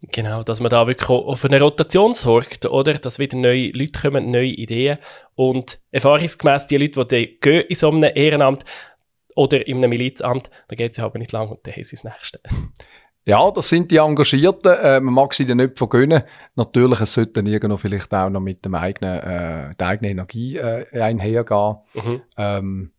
Genau, 0.01 0.43
dass 0.43 0.59
man 0.59 0.69
da 0.69 0.85
wirklich 0.85 1.09
auf 1.09 1.43
eine 1.43 1.59
Rotation 1.59 2.13
sorgt, 2.13 2.67
oder? 2.67 2.95
Dass 2.99 3.17
wieder 3.17 3.35
neue 3.35 3.71
Leute 3.71 3.99
kommen, 3.99 4.29
neue 4.29 4.45
Ideen. 4.45 4.99
Und 5.33 5.79
erfahrungsgemäß 5.91 6.67
die 6.67 6.77
Leute, 6.77 7.03
die 7.05 7.39
gehen 7.39 7.65
in 7.67 7.75
so 7.75 7.89
einem 7.89 8.11
Ehrenamt, 8.13 8.63
oder 9.37 9.67
in 9.67 9.77
einem 9.77 9.91
Milizamt, 9.91 10.49
da 10.67 10.75
geht 10.75 10.91
es 10.91 10.97
ja 10.97 11.05
aber 11.05 11.19
nicht 11.19 11.31
lang 11.31 11.49
und 11.49 11.65
dann 11.65 11.73
haben 11.73 11.83
sie 11.83 11.95
das 11.95 12.03
Nächste. 12.03 12.39
Ja, 13.29 13.51
das 13.51 13.67
sind 13.67 13.91
die 13.91 13.97
Engagierten. 13.97 14.71
Äh, 14.71 15.01
man 15.01 15.13
mag 15.13 15.33
sie 15.33 15.45
dann 15.45 15.57
nicht 15.57 15.77
vergönnen. 15.77 16.23
Natürlich, 16.55 17.01
es 17.01 17.13
sollte 17.13 17.33
dann 17.33 17.45
irgendwo 17.45 17.75
vielleicht 17.75 18.13
auch 18.13 18.29
noch 18.29 18.39
mit 18.39 18.63
dem 18.63 18.73
eigenen, 18.73 19.19
äh, 19.19 19.75
der 19.75 19.87
eigenen 19.87 20.11
Energie 20.11 20.55
äh, 20.55 20.85
einhergehen. 20.93 21.75
Mhm. 21.93 22.21
Ähm, 22.37 22.91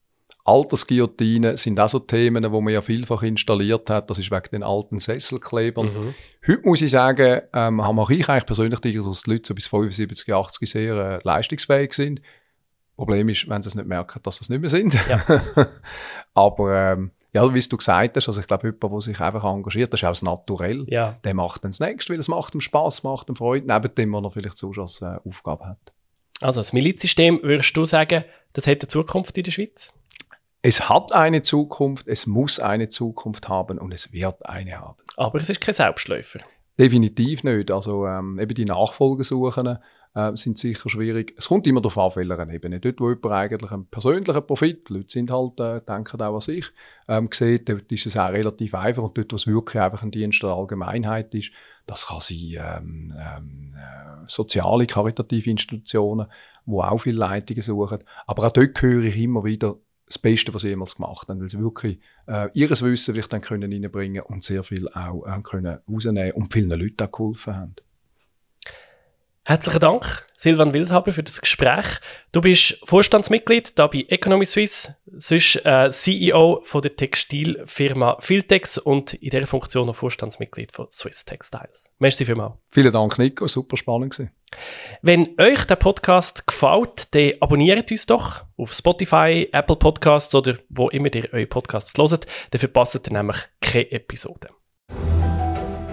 Altersguillotinen 0.49 1.57
sind 1.57 1.81
auch 1.81 1.89
so 1.89 1.99
Themen, 1.99 2.53
wo 2.53 2.61
man 2.61 2.75
ja 2.75 2.83
vielfach 2.83 3.23
installiert 3.23 3.89
hat. 3.89 4.11
Das 4.11 4.19
ist 4.19 4.31
wegen 4.31 4.51
den 4.53 4.63
alten 4.63 4.99
Sesselklebern. 4.99 5.87
Mhm. 5.87 6.15
Heute 6.47 6.63
muss 6.63 6.83
ich 6.83 6.91
sagen, 6.91 7.41
ähm, 7.55 7.83
haben 7.83 7.97
wir 7.97 8.11
ich 8.11 8.29
eigentlich 8.29 8.47
persönlich 8.47 8.81
die, 8.81 8.95
dass 8.95 9.23
die 9.23 9.31
Leute 9.31 9.49
so 9.49 9.55
bis 9.55 9.67
75, 9.67 10.35
80 10.35 10.71
sehr 10.71 10.95
äh, 10.95 11.21
leistungsfähig 11.23 11.95
sind. 11.95 12.21
Problem 12.99 13.29
ist, 13.29 13.49
wenn 13.49 13.63
sie 13.63 13.69
es 13.69 13.77
nicht 13.77 13.87
merken, 13.87 14.19
dass 14.25 14.37
sie 14.37 14.43
es 14.43 14.49
nicht 14.49 14.61
mehr 14.61 14.69
sind. 14.69 14.99
Ja. 15.09 15.25
Aber 16.35 16.75
ähm, 16.75 17.13
ja, 17.33 17.55
wie 17.55 17.61
du 17.61 17.77
gesagt 17.77 18.17
hast, 18.17 18.27
also 18.27 18.41
ich 18.41 18.49
glaube, 18.49 18.67
jemand, 18.67 18.93
der 18.93 19.01
sich 19.01 19.21
einfach 19.21 19.45
engagiert, 19.45 19.93
das 19.93 20.01
ist 20.01 20.05
auch 20.05 20.11
das 20.11 20.23
Naturell, 20.23 20.85
ja. 20.89 21.17
der 21.23 21.33
macht 21.33 21.63
dann 21.63 21.71
das 21.71 21.79
Nächste, 21.79 22.13
weil 22.13 22.19
es 22.19 22.27
macht 22.27 22.57
ihm 22.57 22.61
Spass, 22.61 23.05
macht 23.05 23.29
ihm 23.29 23.37
Freude, 23.37 23.73
neben 23.73 23.95
dem, 23.95 24.13
was 24.13 24.25
er 24.25 24.31
vielleicht 24.33 24.59
sonst 24.59 24.79
als 24.79 25.01
äh, 25.01 25.17
Aufgabe 25.29 25.67
hat. 25.67 25.93
Also 26.41 26.59
das 26.59 26.73
Milizsystem, 26.73 27.39
würdest 27.41 27.77
du 27.77 27.85
sagen, 27.85 28.25
das 28.53 28.67
hat 28.67 28.81
eine 28.81 28.89
Zukunft 28.89 29.39
in 29.39 29.45
der 29.45 29.53
Schweiz? 29.53 29.93
Es 30.63 30.89
hat 30.89 31.13
eine 31.13 31.43
Zukunft, 31.43 32.09
es 32.09 32.27
muss 32.27 32.59
eine 32.59 32.89
Zukunft 32.89 33.49
haben 33.49 33.79
und 33.79 33.95
es 33.95 34.13
wird 34.13 34.45
eine 34.45 34.81
haben. 34.81 34.99
Aber 35.17 35.39
es 35.39 35.49
ist 35.49 35.61
kein 35.61 35.75
Selbstläufer. 35.75 36.41
Definitiv 36.77 37.45
nicht. 37.45 37.71
Also 37.71 38.07
ähm, 38.07 38.41
eben 38.41 38.55
die 38.55 38.65
Nachfolgesuchen 38.65 39.79
äh, 40.15 40.35
sind 40.35 40.59
sicher 40.59 40.89
schwierig. 40.89 41.35
Es 41.37 41.49
kommt 41.49 41.67
immer 41.67 41.81
darauf 41.81 42.17
an, 42.17 42.29
welcher 42.29 42.51
Ebene. 42.51 42.81
Dort, 42.81 43.01
wo 43.01 43.09
jemand 43.09 43.33
eigentlich 43.33 43.71
einen 43.71 43.87
persönlichen 43.87 44.47
Profit, 44.47 44.89
die 44.89 44.95
Leute 44.95 45.09
sind 45.09 45.31
halt, 45.31 45.61
äh, 45.61 45.81
denken 45.81 46.21
auch 46.21 46.35
an 46.35 46.41
sich, 46.41 46.67
ähm, 47.09 47.29
sieht, 47.33 47.69
dort 47.69 47.91
ist 47.91 48.07
es 48.07 48.17
auch 48.17 48.31
relativ 48.31 48.75
einfach. 48.75 49.03
Und 49.03 49.19
dort, 49.19 49.33
wo 49.33 49.37
es 49.37 49.47
wirklich 49.47 49.83
einfach 49.83 50.03
ein 50.03 50.11
Dienst 50.11 50.43
der 50.43 50.51
Allgemeinheit 50.51 51.35
ist, 51.35 51.53
das 51.87 52.07
kann 52.07 52.21
sein 52.21 52.39
ähm, 52.39 53.15
ähm, 53.19 53.71
äh, 53.75 54.25
soziale, 54.27 54.87
karitative 54.87 55.51
Institutionen, 55.51 56.27
wo 56.67 56.83
auch 56.83 56.99
viele 56.99 57.19
Leitungen 57.19 57.63
suchen. 57.63 58.05
Aber 58.27 58.47
auch 58.47 58.53
dort 58.53 58.81
höre 58.83 59.05
ich 59.05 59.17
immer 59.17 59.45
wieder, 59.45 59.77
das 60.09 60.19
Beste, 60.19 60.53
was 60.55 60.63
sie 60.63 60.71
jemals 60.71 60.97
gemacht 60.97 61.29
haben, 61.29 61.41
weil 61.41 61.49
sie 61.49 61.61
wirklich 61.61 62.01
äh, 62.27 62.49
ihres 62.55 62.83
Wissen 62.83 63.15
vielleicht 63.15 63.33
dann 63.33 63.43
können 63.43 63.71
reinbringen 63.71 64.23
und 64.23 64.43
sehr 64.43 64.65
viel 64.65 64.89
auch 64.89 65.27
äh, 65.27 65.41
können 65.43 65.79
rausnehmen 65.89 66.33
und 66.33 66.53
vielen 66.53 66.71
Leuten 66.71 67.05
auch 67.05 67.13
geholfen 67.13 67.57
haben. 67.57 67.75
Herzlichen 69.49 69.81
Dank, 69.81 70.27
Silvan 70.37 70.75
Wildhaber, 70.75 71.11
für 71.11 71.23
das 71.23 71.41
Gespräch. 71.41 71.87
Du 72.33 72.43
bist 72.43 72.79
Vorstandsmitglied 72.85 73.79
da 73.79 73.87
bei 73.87 74.05
Economy 74.07 74.45
Suisse, 74.45 74.95
sonst 75.17 75.65
äh, 75.65 75.89
CEO 75.91 76.61
von 76.65 76.83
der 76.83 76.95
Textilfirma 76.95 78.19
Filtex 78.21 78.77
und 78.77 79.15
in 79.15 79.31
dieser 79.31 79.47
Funktion 79.47 79.87
noch 79.87 79.97
Vorstandsmitglied 79.97 80.73
von 80.73 80.89
Swiss 80.91 81.25
Textiles. 81.25 81.89
Merci 81.99 82.27
vielmals. 82.27 82.57
Vielen 82.69 82.93
Dank, 82.93 83.19
Nico. 83.19 83.47
Super 83.47 83.79
spannend 83.79 84.13
gewesen. 84.13 84.33
Wenn 85.01 85.35
euch 85.41 85.65
der 85.65 85.77
Podcast 85.77 86.47
gefällt, 86.47 87.15
dann 87.15 87.33
abonniert 87.41 87.91
uns 87.91 88.05
doch 88.05 88.45
auf 88.59 88.75
Spotify, 88.75 89.49
Apple 89.51 89.77
Podcasts 89.77 90.35
oder 90.35 90.59
wo 90.69 90.91
immer 90.91 91.09
ihr 91.15 91.33
eure 91.33 91.47
Podcasts 91.47 91.97
hört. 91.97 92.27
Dann 92.51 92.59
verpasst 92.59 93.01
ihr 93.03 93.13
nämlich 93.15 93.39
keine 93.63 93.93
Episode. 93.93 94.51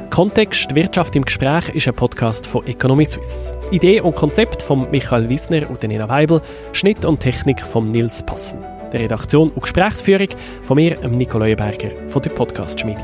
Kontext 0.10 0.74
Wirtschaft 0.76 1.16
im 1.16 1.26
Gespräch 1.26 1.70
ist 1.70 1.88
ein 1.88 1.94
Podcast 1.94 2.48
von 2.48 2.66
Economy 2.68 3.06
Suisse. 3.06 3.56
Idee 3.72 4.02
und 4.02 4.16
Konzept 4.16 4.62
von 4.62 4.90
Michael 4.92 5.28
Wiesner 5.30 5.70
und 5.70 5.84
Nina 5.84 6.08
Weibel, 6.08 6.42
Schnitt 6.74 7.04
und 7.06 7.20
Technik 7.20 7.62
von 7.62 7.92
Nils 7.92 8.24
Passen. 8.24 8.60
Der 8.94 9.02
Redaktion 9.02 9.50
und 9.50 9.62
Gesprächsführung 9.62 10.30
von 10.64 10.76
mir, 10.76 10.98
Nico 11.10 11.38
Leuenberger 11.38 11.90
von 12.08 12.22
der 12.22 12.30
Podcast 12.30 12.80
Schmiede. 12.80 13.04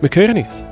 Wir 0.00 0.10
hören 0.12 0.36
uns. 0.36 0.66